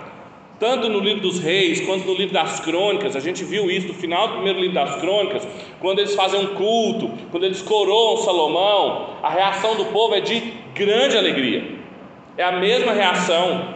Tanto 0.58 0.88
no 0.88 1.00
livro 1.00 1.20
dos 1.20 1.38
reis 1.38 1.82
quanto 1.82 2.06
no 2.06 2.14
livro 2.14 2.32
das 2.32 2.58
crônicas, 2.60 3.14
a 3.14 3.20
gente 3.20 3.44
viu 3.44 3.70
isso 3.70 3.88
no 3.88 3.94
final 3.94 4.26
do 4.28 4.34
primeiro 4.34 4.58
livro 4.58 4.74
das 4.74 4.96
crônicas, 4.96 5.46
quando 5.78 5.98
eles 5.98 6.14
fazem 6.14 6.40
um 6.40 6.54
culto, 6.54 7.12
quando 7.30 7.44
eles 7.44 7.60
coroam 7.60 8.16
Salomão, 8.16 9.18
a 9.22 9.28
reação 9.28 9.76
do 9.76 9.84
povo 9.86 10.14
é 10.14 10.20
de 10.20 10.40
grande 10.74 11.16
alegria. 11.16 11.76
É 12.38 12.42
a 12.42 12.52
mesma 12.52 12.92
reação. 12.92 13.74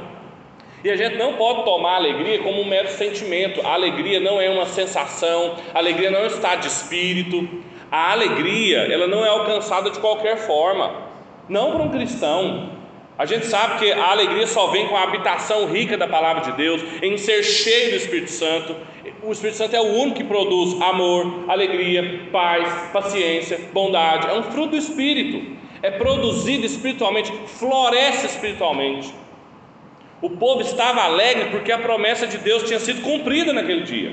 E 0.82 0.90
a 0.90 0.96
gente 0.96 1.16
não 1.16 1.34
pode 1.34 1.64
tomar 1.64 1.92
a 1.92 1.96
alegria 1.96 2.38
como 2.38 2.62
um 2.62 2.64
mero 2.64 2.88
sentimento. 2.88 3.60
A 3.64 3.74
alegria 3.74 4.18
não 4.18 4.40
é 4.40 4.48
uma 4.48 4.66
sensação, 4.66 5.56
a 5.74 5.78
alegria 5.78 6.10
não 6.10 6.20
é 6.20 6.22
um 6.24 6.28
estado 6.28 6.62
de 6.62 6.68
espírito. 6.68 7.46
A 7.90 8.10
alegria, 8.10 8.78
ela 8.90 9.06
não 9.06 9.22
é 9.22 9.28
alcançada 9.28 9.90
de 9.90 10.00
qualquer 10.00 10.38
forma. 10.38 11.11
Não 11.52 11.72
para 11.72 11.82
um 11.82 11.90
cristão, 11.90 12.70
a 13.18 13.26
gente 13.26 13.44
sabe 13.44 13.78
que 13.78 13.92
a 13.92 14.10
alegria 14.10 14.46
só 14.46 14.68
vem 14.68 14.88
com 14.88 14.96
a 14.96 15.02
habitação 15.02 15.66
rica 15.66 15.98
da 15.98 16.08
palavra 16.08 16.50
de 16.50 16.52
Deus, 16.52 16.82
em 17.02 17.18
ser 17.18 17.42
cheio 17.42 17.90
do 17.90 17.96
Espírito 17.96 18.30
Santo. 18.30 18.74
O 19.22 19.30
Espírito 19.30 19.58
Santo 19.58 19.76
é 19.76 19.80
o 19.80 19.98
único 19.98 20.16
que 20.16 20.24
produz 20.24 20.80
amor, 20.80 21.44
alegria, 21.48 22.22
paz, 22.32 22.90
paciência, 22.90 23.60
bondade. 23.70 24.28
É 24.28 24.32
um 24.32 24.44
fruto 24.44 24.70
do 24.70 24.76
Espírito. 24.78 25.58
É 25.82 25.90
produzido 25.90 26.64
espiritualmente, 26.64 27.30
floresce 27.58 28.24
espiritualmente. 28.24 29.12
O 30.22 30.30
povo 30.30 30.62
estava 30.62 31.02
alegre 31.02 31.50
porque 31.50 31.70
a 31.70 31.78
promessa 31.78 32.26
de 32.26 32.38
Deus 32.38 32.62
tinha 32.62 32.80
sido 32.80 33.02
cumprida 33.02 33.52
naquele 33.52 33.82
dia. 33.82 34.10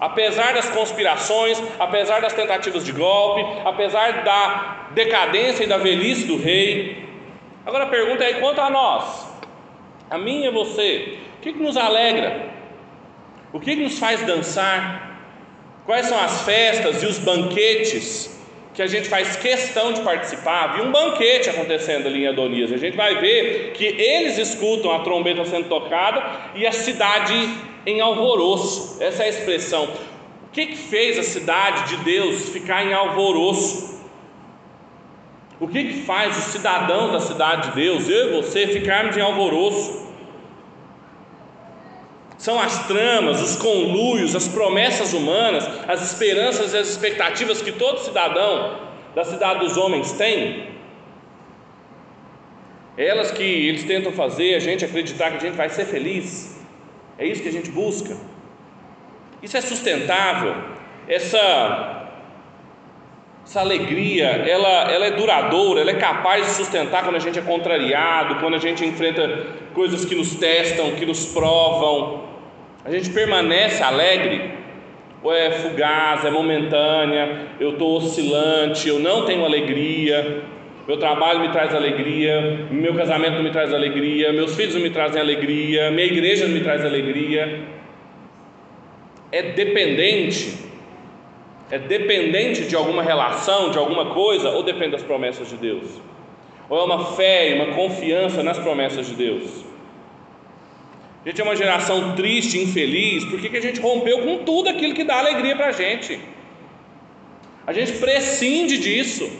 Apesar 0.00 0.54
das 0.54 0.68
conspirações, 0.68 1.62
apesar 1.78 2.20
das 2.20 2.32
tentativas 2.32 2.84
de 2.84 2.92
golpe, 2.92 3.44
apesar 3.64 4.22
da 4.24 4.88
decadência 4.92 5.64
e 5.64 5.66
da 5.66 5.76
velhice 5.76 6.26
do 6.26 6.36
rei, 6.36 7.08
Agora 7.68 7.84
a 7.84 7.88
pergunta 7.88 8.24
é: 8.24 8.32
quanto 8.40 8.62
a 8.62 8.70
nós, 8.70 9.28
a 10.08 10.16
mim 10.16 10.42
e 10.42 10.50
você, 10.50 11.18
o 11.36 11.40
que, 11.42 11.52
que 11.52 11.62
nos 11.62 11.76
alegra? 11.76 12.48
O 13.52 13.60
que, 13.60 13.76
que 13.76 13.82
nos 13.82 13.98
faz 13.98 14.22
dançar? 14.22 15.20
Quais 15.84 16.06
são 16.06 16.18
as 16.18 16.42
festas 16.46 17.02
e 17.02 17.06
os 17.06 17.18
banquetes 17.18 18.37
que 18.78 18.82
a 18.82 18.86
gente 18.86 19.08
faz 19.08 19.34
questão 19.34 19.92
de 19.92 20.02
participar? 20.02 20.66
Havia 20.66 20.84
um 20.84 20.92
banquete 20.92 21.50
acontecendo 21.50 22.06
ali 22.06 22.22
em 22.22 22.28
Adonias. 22.28 22.72
A 22.72 22.76
gente 22.76 22.96
vai 22.96 23.16
ver 23.16 23.72
que 23.72 23.84
eles 23.84 24.38
escutam 24.38 24.92
a 24.92 25.00
trombeta 25.00 25.44
sendo 25.44 25.68
tocada 25.68 26.22
e 26.54 26.64
a 26.64 26.70
cidade 26.70 27.34
em 27.84 28.00
alvoroço. 28.00 29.02
Essa 29.02 29.24
é 29.24 29.26
a 29.26 29.30
expressão. 29.30 29.86
O 30.44 30.52
que, 30.52 30.66
que 30.66 30.76
fez 30.76 31.18
a 31.18 31.24
cidade 31.24 31.96
de 31.96 32.04
Deus 32.04 32.50
ficar 32.50 32.86
em 32.86 32.92
alvoroço? 32.92 33.98
O 35.58 35.66
que, 35.66 35.82
que 35.82 36.02
faz 36.02 36.38
os 36.38 36.44
cidadãos 36.52 37.10
da 37.10 37.18
cidade 37.18 37.70
de 37.70 37.74
Deus, 37.74 38.08
eu 38.08 38.28
e 38.28 38.40
você, 38.40 38.68
ficarmos 38.68 39.16
em 39.16 39.20
alvoroço? 39.20 40.07
São 42.38 42.58
as 42.60 42.86
tramas, 42.86 43.42
os 43.42 43.56
conluios, 43.56 44.36
as 44.36 44.46
promessas 44.46 45.12
humanas, 45.12 45.68
as 45.88 46.00
esperanças 46.02 46.72
e 46.72 46.78
as 46.78 46.88
expectativas 46.88 47.60
que 47.60 47.72
todo 47.72 47.98
cidadão 47.98 48.78
da 49.14 49.24
cidade 49.24 49.58
dos 49.58 49.76
homens 49.76 50.12
tem. 50.12 50.68
Elas 52.96 53.32
que 53.32 53.42
eles 53.42 53.84
tentam 53.84 54.12
fazer 54.12 54.54
a 54.54 54.60
gente 54.60 54.84
acreditar 54.84 55.30
que 55.32 55.36
a 55.38 55.40
gente 55.40 55.56
vai 55.56 55.68
ser 55.68 55.84
feliz. 55.84 56.60
É 57.18 57.26
isso 57.26 57.42
que 57.42 57.48
a 57.48 57.52
gente 57.52 57.70
busca. 57.72 58.16
Isso 59.42 59.56
é 59.56 59.60
sustentável. 59.60 60.54
Essa 61.08 61.97
essa 63.48 63.60
alegria, 63.60 64.26
ela, 64.26 64.92
ela 64.92 65.06
é 65.06 65.10
duradoura, 65.12 65.80
ela 65.80 65.90
é 65.90 65.94
capaz 65.94 66.44
de 66.44 66.52
sustentar 66.52 67.02
quando 67.02 67.16
a 67.16 67.18
gente 67.18 67.38
é 67.38 67.42
contrariado, 67.42 68.34
quando 68.40 68.56
a 68.56 68.58
gente 68.58 68.84
enfrenta 68.84 69.46
coisas 69.72 70.04
que 70.04 70.14
nos 70.14 70.34
testam, 70.34 70.90
que 70.96 71.06
nos 71.06 71.24
provam. 71.24 72.24
A 72.84 72.90
gente 72.90 73.08
permanece 73.08 73.82
alegre, 73.82 74.50
ou 75.22 75.32
é 75.32 75.50
fugaz, 75.50 76.26
é 76.26 76.30
momentânea, 76.30 77.46
eu 77.58 77.70
estou 77.70 77.96
oscilante, 77.96 78.86
eu 78.86 78.98
não 78.98 79.24
tenho 79.24 79.46
alegria, 79.46 80.42
meu 80.86 80.98
trabalho 80.98 81.40
me 81.40 81.48
traz 81.48 81.74
alegria, 81.74 82.66
meu 82.70 82.94
casamento 82.94 83.36
não 83.36 83.42
me 83.42 83.50
traz 83.50 83.72
alegria, 83.72 84.30
meus 84.30 84.54
filhos 84.54 84.74
não 84.74 84.82
me 84.82 84.90
trazem 84.90 85.22
alegria, 85.22 85.90
minha 85.90 86.06
igreja 86.06 86.46
não 86.46 86.52
me 86.52 86.60
traz 86.60 86.84
alegria. 86.84 87.60
É 89.32 89.42
dependente 89.42 90.67
é 91.70 91.78
dependente 91.78 92.64
de 92.64 92.74
alguma 92.74 93.02
relação, 93.02 93.70
de 93.70 93.78
alguma 93.78 94.06
coisa, 94.06 94.50
ou 94.50 94.62
depende 94.62 94.92
das 94.92 95.02
promessas 95.02 95.48
de 95.48 95.56
Deus? 95.56 96.00
Ou 96.68 96.78
é 96.78 96.84
uma 96.84 97.12
fé 97.12 97.54
uma 97.54 97.74
confiança 97.74 98.42
nas 98.42 98.58
promessas 98.58 99.06
de 99.06 99.14
Deus? 99.14 99.64
A 101.24 101.28
gente 101.28 101.40
é 101.40 101.44
uma 101.44 101.56
geração 101.56 102.14
triste, 102.14 102.58
infeliz, 102.58 103.24
porque 103.24 103.48
que 103.48 103.56
a 103.56 103.60
gente 103.60 103.80
rompeu 103.80 104.22
com 104.22 104.44
tudo 104.44 104.68
aquilo 104.70 104.94
que 104.94 105.04
dá 105.04 105.18
alegria 105.18 105.56
para 105.56 105.66
a 105.66 105.72
gente. 105.72 106.18
A 107.66 107.72
gente 107.72 107.92
prescinde 107.98 108.78
disso. 108.78 109.30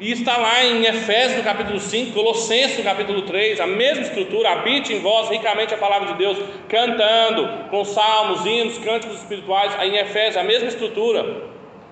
E 0.00 0.12
está 0.12 0.38
lá 0.38 0.64
em 0.64 0.86
Efésios 0.86 1.36
no 1.36 1.44
capítulo 1.44 1.78
5, 1.78 2.14
Colossenses 2.14 2.78
no 2.78 2.84
capítulo 2.84 3.20
3, 3.20 3.60
a 3.60 3.66
mesma 3.66 4.02
estrutura, 4.02 4.50
habite 4.50 4.94
em 4.94 5.00
vós 5.00 5.28
ricamente 5.28 5.74
a 5.74 5.76
palavra 5.76 6.12
de 6.12 6.18
Deus, 6.18 6.38
cantando 6.70 7.68
com 7.68 7.84
salmos, 7.84 8.46
hinos, 8.46 8.78
cânticos 8.78 9.18
espirituais, 9.18 9.74
aí 9.78 9.90
em 9.90 9.98
Efésios 9.98 10.38
a 10.38 10.42
mesma 10.42 10.68
estrutura. 10.68 11.42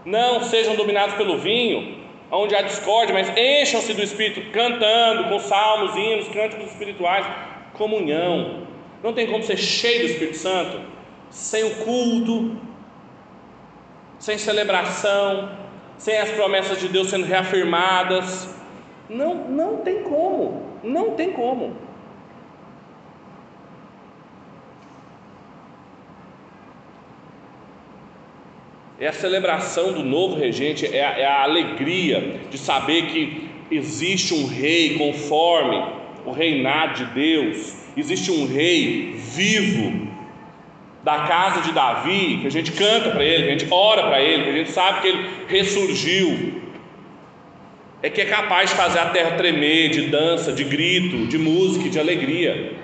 Não 0.06 0.42
sejam 0.42 0.74
dominados 0.74 1.16
pelo 1.16 1.36
vinho, 1.36 1.98
onde 2.30 2.54
há 2.54 2.62
discórdia, 2.62 3.12
mas 3.12 3.30
encham-se 3.36 3.92
do 3.92 4.02
Espírito, 4.02 4.52
cantando 4.52 5.28
com 5.28 5.38
salmos, 5.38 5.94
hinos, 5.94 6.28
cânticos 6.28 6.68
espirituais, 6.68 7.26
comunhão. 7.74 8.66
Não 9.02 9.12
tem 9.12 9.26
como 9.26 9.42
ser 9.42 9.58
cheio 9.58 10.00
do 10.00 10.06
Espírito 10.12 10.38
Santo 10.38 10.80
sem 11.28 11.62
o 11.62 11.74
culto, 11.84 12.56
sem 14.18 14.38
celebração, 14.38 15.67
sem 15.98 16.16
as 16.18 16.30
promessas 16.30 16.80
de 16.80 16.88
Deus 16.88 17.10
sendo 17.10 17.26
reafirmadas. 17.26 18.54
Não, 19.10 19.34
não 19.34 19.76
tem 19.78 20.02
como, 20.02 20.62
não 20.82 21.10
tem 21.12 21.32
como. 21.32 21.76
É 29.00 29.06
a 29.06 29.12
celebração 29.12 29.92
do 29.92 30.02
novo 30.02 30.34
regente, 30.34 30.84
é 30.84 31.04
a, 31.04 31.18
é 31.18 31.24
a 31.24 31.42
alegria 31.42 32.40
de 32.50 32.58
saber 32.58 33.06
que 33.06 33.48
existe 33.70 34.34
um 34.34 34.46
rei 34.46 34.98
conforme 34.98 35.98
o 36.26 36.32
reinado 36.32 37.04
de 37.04 37.14
Deus, 37.14 37.76
existe 37.96 38.30
um 38.30 38.46
rei 38.46 39.14
vivo, 39.16 40.07
da 41.08 41.20
casa 41.20 41.62
de 41.62 41.72
Davi, 41.72 42.40
que 42.42 42.46
a 42.48 42.50
gente 42.50 42.70
canta 42.72 43.08
para 43.08 43.24
ele, 43.24 43.44
que 43.44 43.48
a 43.48 43.58
gente 43.58 43.68
ora 43.70 44.02
para 44.08 44.20
ele, 44.20 44.44
que 44.44 44.50
a 44.50 44.58
gente 44.58 44.70
sabe 44.70 45.00
que 45.00 45.08
ele 45.08 45.30
ressurgiu, 45.48 46.60
é 48.02 48.10
que 48.10 48.20
é 48.20 48.26
capaz 48.26 48.68
de 48.68 48.76
fazer 48.76 48.98
a 48.98 49.06
terra 49.06 49.30
tremer 49.38 49.88
de 49.88 50.02
dança, 50.08 50.52
de 50.52 50.64
grito, 50.64 51.26
de 51.26 51.38
música, 51.38 51.88
de 51.88 51.98
alegria. 51.98 52.74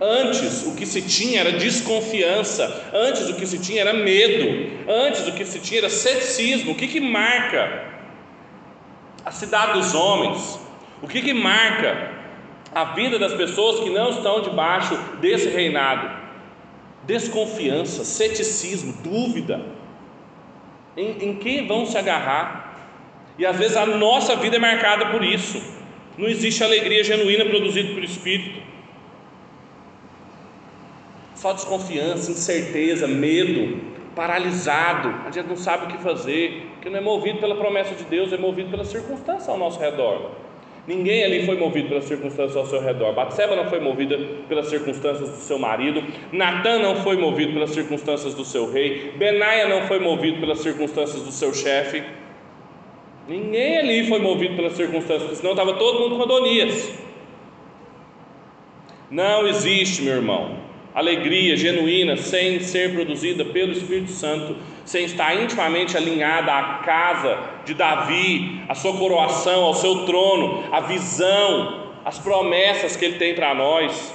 Antes 0.00 0.66
o 0.66 0.74
que 0.74 0.86
se 0.86 1.02
tinha 1.02 1.40
era 1.40 1.52
desconfiança, 1.52 2.90
antes 2.94 3.28
o 3.28 3.34
que 3.34 3.46
se 3.46 3.58
tinha 3.58 3.82
era 3.82 3.92
medo, 3.92 4.46
antes 4.88 5.28
o 5.28 5.32
que 5.32 5.44
se 5.44 5.60
tinha 5.60 5.80
era 5.80 5.90
ceticismo. 5.90 6.72
O 6.72 6.74
que, 6.74 6.88
que 6.88 7.00
marca 7.00 7.84
a 9.26 9.30
cidade 9.30 9.74
dos 9.74 9.94
homens? 9.94 10.58
O 11.02 11.06
que, 11.06 11.20
que 11.20 11.34
marca 11.34 12.12
a 12.74 12.84
vida 12.94 13.18
das 13.18 13.34
pessoas 13.34 13.80
que 13.80 13.90
não 13.90 14.08
estão 14.08 14.40
debaixo 14.40 14.98
desse 15.20 15.50
reinado? 15.50 16.23
Desconfiança, 17.06 18.04
ceticismo, 18.04 18.94
dúvida. 19.02 19.64
Em, 20.96 21.28
em 21.28 21.36
quem 21.36 21.66
vão 21.66 21.86
se 21.86 21.96
agarrar? 21.98 22.64
E 23.38 23.44
às 23.44 23.56
vezes 23.56 23.76
a 23.76 23.86
nossa 23.86 24.36
vida 24.36 24.56
é 24.56 24.58
marcada 24.58 25.06
por 25.06 25.24
isso. 25.24 25.60
Não 26.16 26.28
existe 26.28 26.62
alegria 26.62 27.02
genuína 27.02 27.44
produzida 27.44 27.88
pelo 27.88 28.04
Espírito. 28.04 28.62
Só 31.34 31.52
desconfiança, 31.52 32.30
incerteza, 32.30 33.08
medo, 33.08 33.80
paralisado. 34.14 35.08
A 35.26 35.30
gente 35.30 35.48
não 35.48 35.56
sabe 35.56 35.84
o 35.84 35.88
que 35.88 36.02
fazer, 36.02 36.68
porque 36.74 36.88
não 36.88 36.98
é 36.98 37.02
movido 37.02 37.40
pela 37.40 37.56
promessa 37.56 37.94
de 37.94 38.04
Deus, 38.04 38.32
é 38.32 38.38
movido 38.38 38.70
pela 38.70 38.84
circunstância 38.84 39.52
ao 39.52 39.58
nosso 39.58 39.80
redor. 39.80 40.30
Ninguém 40.86 41.24
ali 41.24 41.46
foi 41.46 41.56
movido 41.56 41.88
pelas 41.88 42.04
circunstâncias 42.04 42.56
ao 42.56 42.66
seu 42.66 42.80
redor. 42.82 43.14
Batseba 43.14 43.56
não 43.56 43.70
foi 43.70 43.80
movida 43.80 44.18
pelas 44.48 44.66
circunstâncias 44.66 45.30
do 45.30 45.36
seu 45.36 45.58
marido. 45.58 46.02
Natan 46.30 46.78
não 46.80 46.96
foi 46.96 47.16
movido 47.16 47.54
pelas 47.54 47.70
circunstâncias 47.70 48.34
do 48.34 48.44
seu 48.44 48.70
rei. 48.70 49.12
Benaia 49.16 49.66
não 49.66 49.86
foi 49.86 49.98
movido 49.98 50.40
pelas 50.40 50.58
circunstâncias 50.58 51.22
do 51.22 51.32
seu 51.32 51.54
chefe. 51.54 52.02
Ninguém 53.26 53.78
ali 53.78 54.06
foi 54.06 54.18
movido 54.18 54.54
pelas 54.54 54.74
circunstâncias, 54.74 55.38
senão 55.38 55.52
estava 55.52 55.72
todo 55.74 56.00
mundo 56.00 56.16
com 56.16 56.22
Adonias. 56.24 56.92
Não 59.10 59.46
existe, 59.46 60.02
meu 60.02 60.16
irmão, 60.16 60.58
alegria 60.94 61.56
genuína 61.56 62.16
sem 62.18 62.60
ser 62.60 62.92
produzida 62.92 63.44
pelo 63.46 63.72
Espírito 63.72 64.10
Santo, 64.10 64.56
sem 64.84 65.04
estar 65.04 65.34
intimamente 65.34 65.96
alinhada 65.96 66.52
à 66.52 66.62
casa 66.78 67.38
de 67.64 67.74
Davi, 67.74 68.62
à 68.68 68.74
sua 68.74 68.96
coroação, 68.96 69.64
ao 69.64 69.74
seu 69.74 70.04
trono, 70.04 70.64
à 70.70 70.80
visão, 70.80 71.84
às 72.04 72.18
promessas 72.18 72.96
que 72.96 73.04
ele 73.04 73.18
tem 73.18 73.34
para 73.34 73.54
nós. 73.54 74.14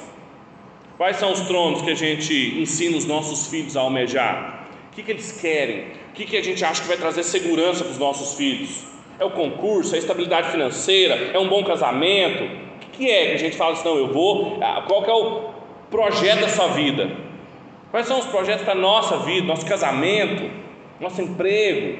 Quais 0.98 1.18
são 1.18 1.32
os 1.32 1.42
tronos 1.42 1.82
que 1.82 1.92
a 1.92 1.96
gente 1.96 2.60
ensina 2.60 2.98
os 2.98 3.06
nossos 3.06 3.48
filhos 3.48 3.76
a 3.76 3.82
almejar? 3.82 4.68
O 4.92 4.96
que, 4.96 5.02
que 5.02 5.12
eles 5.12 5.32
querem? 5.32 5.86
O 6.10 6.14
que, 6.14 6.26
que 6.26 6.38
a 6.38 6.44
gente 6.44 6.64
acha 6.64 6.82
que 6.82 6.88
vai 6.88 6.98
trazer 6.98 7.24
segurança 7.24 7.84
para 7.84 7.92
os 7.92 7.98
nossos 7.98 8.36
filhos? 8.36 8.84
É 9.18 9.26
o 9.26 9.32
concurso, 9.32 9.96
é 9.96 9.98
a 9.98 10.00
estabilidade 10.00 10.52
financeira, 10.52 11.32
é 11.34 11.40
um 11.40 11.48
bom 11.48 11.64
casamento? 11.64 12.44
O 12.44 12.90
que 12.92 13.10
é 13.10 13.28
que 13.28 13.34
a 13.34 13.38
gente 13.38 13.56
fala 13.56 13.74
assim, 13.74 13.88
não, 13.88 13.98
eu 13.98 14.12
vou. 14.12 14.60
Ah, 14.62 14.84
qual 14.88 15.04
que 15.04 15.10
é 15.10 15.14
o 15.14 15.50
projeto 15.90 16.42
da 16.42 16.50
sua 16.50 16.68
vida? 16.68 17.10
Quais 17.92 18.06
são 18.06 18.20
os 18.20 18.28
projetos 18.28 18.64
para 18.64 18.74
a 18.74 18.78
nossa 18.78 19.18
vida, 19.20 19.48
nosso 19.48 19.66
casamento, 19.66 20.50
nosso 21.00 21.22
emprego, 21.22 22.00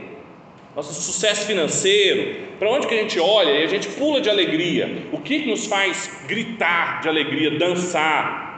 nosso 0.76 0.94
sucesso 0.94 1.46
financeiro? 1.48 2.48
Para 2.60 2.70
onde 2.70 2.88
que 2.88 2.94
a 2.94 2.98
gente 3.02 3.20
olha 3.20 3.52
e 3.52 3.64
a 3.64 3.68
gente 3.68 3.88
pula 3.90 4.22
de 4.22 4.30
alegria? 4.30 5.08
O 5.12 5.20
que, 5.20 5.40
que 5.40 5.50
nos 5.50 5.66
faz 5.66 6.26
gritar 6.28 7.02
de 7.02 7.10
alegria, 7.10 7.58
dançar? 7.58 8.50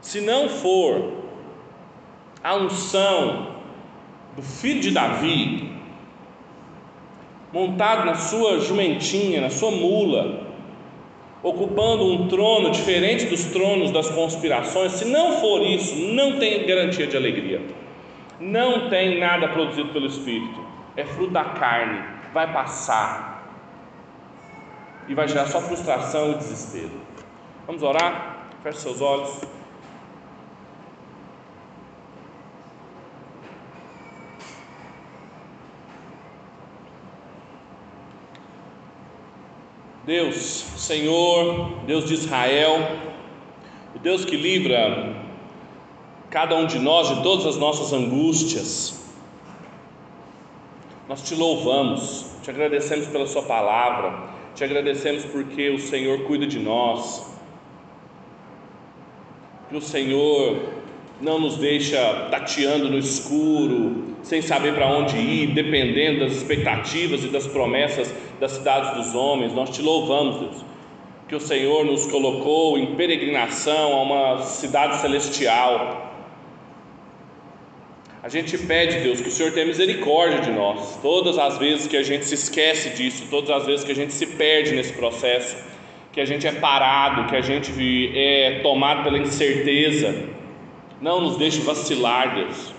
Se 0.00 0.20
não 0.20 0.48
for 0.48 1.24
a 2.42 2.54
unção 2.54 3.56
do 4.36 4.42
filho 4.42 4.80
de 4.80 4.92
Davi, 4.92 5.72
montado 7.52 8.04
na 8.04 8.14
sua 8.14 8.60
jumentinha, 8.60 9.40
na 9.40 9.50
sua 9.50 9.72
mula, 9.72 10.45
ocupando 11.46 12.04
um 12.04 12.26
trono 12.26 12.72
diferente 12.72 13.26
dos 13.26 13.44
tronos 13.44 13.92
das 13.92 14.10
conspirações, 14.10 14.92
se 14.92 15.04
não 15.04 15.34
for 15.40 15.62
isso, 15.62 15.94
não 15.94 16.40
tem 16.40 16.66
garantia 16.66 17.06
de 17.06 17.16
alegria. 17.16 17.62
Não 18.40 18.90
tem 18.90 19.20
nada 19.20 19.46
produzido 19.46 19.90
pelo 19.90 20.06
Espírito. 20.06 20.60
É 20.96 21.04
fruto 21.04 21.30
da 21.30 21.44
carne, 21.44 22.02
vai 22.34 22.52
passar 22.52 23.46
e 25.06 25.14
vai 25.14 25.28
gerar 25.28 25.46
só 25.46 25.60
frustração 25.60 26.32
e 26.32 26.34
desespero. 26.34 27.00
Vamos 27.64 27.80
orar? 27.84 28.48
Feche 28.64 28.80
seus 28.80 29.00
olhos. 29.00 29.40
Deus, 40.06 40.64
Senhor, 40.76 41.80
Deus 41.84 42.06
de 42.06 42.14
Israel, 42.14 42.78
o 43.92 43.98
Deus 43.98 44.24
que 44.24 44.36
livra 44.36 45.16
cada 46.30 46.54
um 46.54 46.64
de 46.64 46.78
nós 46.78 47.08
de 47.08 47.22
todas 47.24 47.44
as 47.44 47.56
nossas 47.56 47.92
angústias, 47.92 49.04
nós 51.08 51.22
te 51.22 51.34
louvamos, 51.34 52.26
te 52.40 52.50
agradecemos 52.50 53.08
pela 53.08 53.26
Sua 53.26 53.42
palavra, 53.42 54.28
te 54.54 54.62
agradecemos 54.62 55.24
porque 55.24 55.70
o 55.70 55.80
Senhor 55.80 56.20
cuida 56.20 56.46
de 56.46 56.60
nós, 56.60 57.26
que 59.68 59.76
o 59.76 59.82
Senhor 59.82 60.72
não 61.20 61.40
nos 61.40 61.56
deixa 61.56 62.28
tateando 62.30 62.88
no 62.88 62.98
escuro, 62.98 64.15
sem 64.26 64.42
saber 64.42 64.74
para 64.74 64.88
onde 64.88 65.16
ir, 65.16 65.54
dependendo 65.54 66.20
das 66.20 66.32
expectativas 66.32 67.22
e 67.22 67.28
das 67.28 67.46
promessas 67.46 68.12
das 68.40 68.50
cidades 68.52 68.90
dos 68.96 69.14
homens. 69.14 69.54
Nós 69.54 69.70
te 69.70 69.80
louvamos, 69.80 70.40
Deus, 70.40 70.64
que 71.28 71.36
o 71.36 71.40
Senhor 71.40 71.84
nos 71.84 72.06
colocou 72.06 72.76
em 72.76 72.96
peregrinação 72.96 73.94
a 73.94 74.02
uma 74.02 74.42
cidade 74.42 74.96
celestial. 74.96 76.12
A 78.20 78.28
gente 78.28 78.58
pede, 78.58 78.98
Deus, 78.98 79.20
que 79.20 79.28
o 79.28 79.30
Senhor 79.30 79.52
tenha 79.52 79.64
misericórdia 79.64 80.40
de 80.40 80.50
nós, 80.50 80.98
todas 81.00 81.38
as 81.38 81.56
vezes 81.58 81.86
que 81.86 81.96
a 81.96 82.02
gente 82.02 82.24
se 82.24 82.34
esquece 82.34 82.96
disso, 82.96 83.28
todas 83.30 83.50
as 83.50 83.64
vezes 83.64 83.84
que 83.84 83.92
a 83.92 83.94
gente 83.94 84.12
se 84.12 84.26
perde 84.26 84.74
nesse 84.74 84.92
processo, 84.94 85.56
que 86.10 86.20
a 86.20 86.24
gente 86.24 86.44
é 86.48 86.52
parado, 86.52 87.30
que 87.30 87.36
a 87.36 87.40
gente 87.40 87.70
é 88.12 88.58
tomado 88.60 89.04
pela 89.04 89.18
incerteza. 89.18 90.12
Não 91.00 91.20
nos 91.20 91.36
deixe 91.36 91.60
vacilar, 91.60 92.34
Deus. 92.34 92.75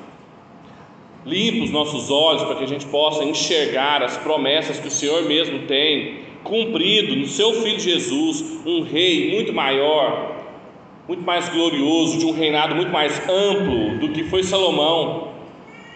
Limpa 1.27 1.65
os 1.65 1.71
nossos 1.71 2.09
olhos 2.09 2.43
para 2.43 2.55
que 2.55 2.63
a 2.63 2.67
gente 2.67 2.85
possa 2.85 3.21
enxergar 3.21 4.01
as 4.01 4.17
promessas 4.17 4.79
que 4.79 4.87
o 4.87 4.91
Senhor 4.91 5.25
mesmo 5.25 5.67
tem 5.67 6.19
cumprido 6.41 7.17
no 7.17 7.27
seu 7.27 7.51
Filho 7.61 7.79
Jesus, 7.79 8.61
um 8.65 8.81
rei 8.81 9.31
muito 9.31 9.51
maior, 9.51 10.37
muito 11.05 11.21
mais 11.21 11.49
glorioso, 11.49 12.17
de 12.17 12.25
um 12.25 12.31
reinado 12.31 12.75
muito 12.75 12.93
mais 12.93 13.21
amplo 13.27 13.97
do 13.99 14.13
que 14.13 14.23
foi 14.23 14.41
Salomão, 14.41 15.33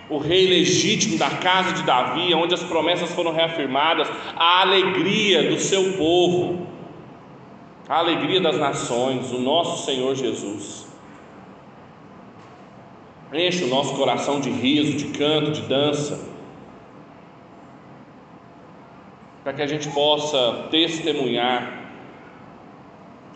o 0.09 0.17
rei 0.17 0.47
legítimo 0.47 1.17
da 1.17 1.29
casa 1.29 1.75
de 1.75 1.83
Davi, 1.83 2.33
onde 2.33 2.53
as 2.53 2.63
promessas 2.63 3.09
foram 3.13 3.31
reafirmadas, 3.31 4.09
a 4.35 4.59
alegria 4.59 5.49
do 5.49 5.57
seu 5.57 5.93
povo, 5.93 6.67
a 7.87 7.99
alegria 7.99 8.41
das 8.41 8.57
nações, 8.57 9.31
o 9.31 9.39
nosso 9.39 9.85
Senhor 9.85 10.13
Jesus. 10.13 10.80
Enche 13.33 13.63
o 13.63 13.67
nosso 13.67 13.95
coração 13.95 14.41
de 14.41 14.49
riso, 14.49 14.97
de 14.97 15.17
canto, 15.17 15.51
de 15.51 15.61
dança, 15.61 16.19
para 19.43 19.53
que 19.53 19.61
a 19.61 19.67
gente 19.67 19.89
possa 19.89 20.67
testemunhar 20.69 21.79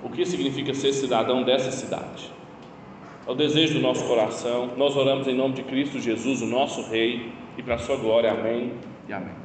o 0.03 0.09
que 0.09 0.25
significa 0.25 0.73
ser 0.73 0.93
cidadão 0.93 1.43
dessa 1.43 1.71
cidade. 1.71 2.31
É 3.25 3.31
o 3.31 3.35
desejo 3.35 3.75
do 3.75 3.79
nosso 3.79 4.05
coração. 4.05 4.71
Nós 4.77 4.95
oramos 4.95 5.27
em 5.27 5.33
nome 5.33 5.55
de 5.55 5.63
Cristo 5.63 5.99
Jesus, 5.99 6.41
o 6.41 6.45
nosso 6.45 6.87
Rei, 6.89 7.31
e 7.57 7.63
para 7.63 7.75
a 7.75 7.79
sua 7.79 7.95
glória. 7.95 8.31
Amém 8.31 8.73
e 9.07 9.13
amém. 9.13 9.44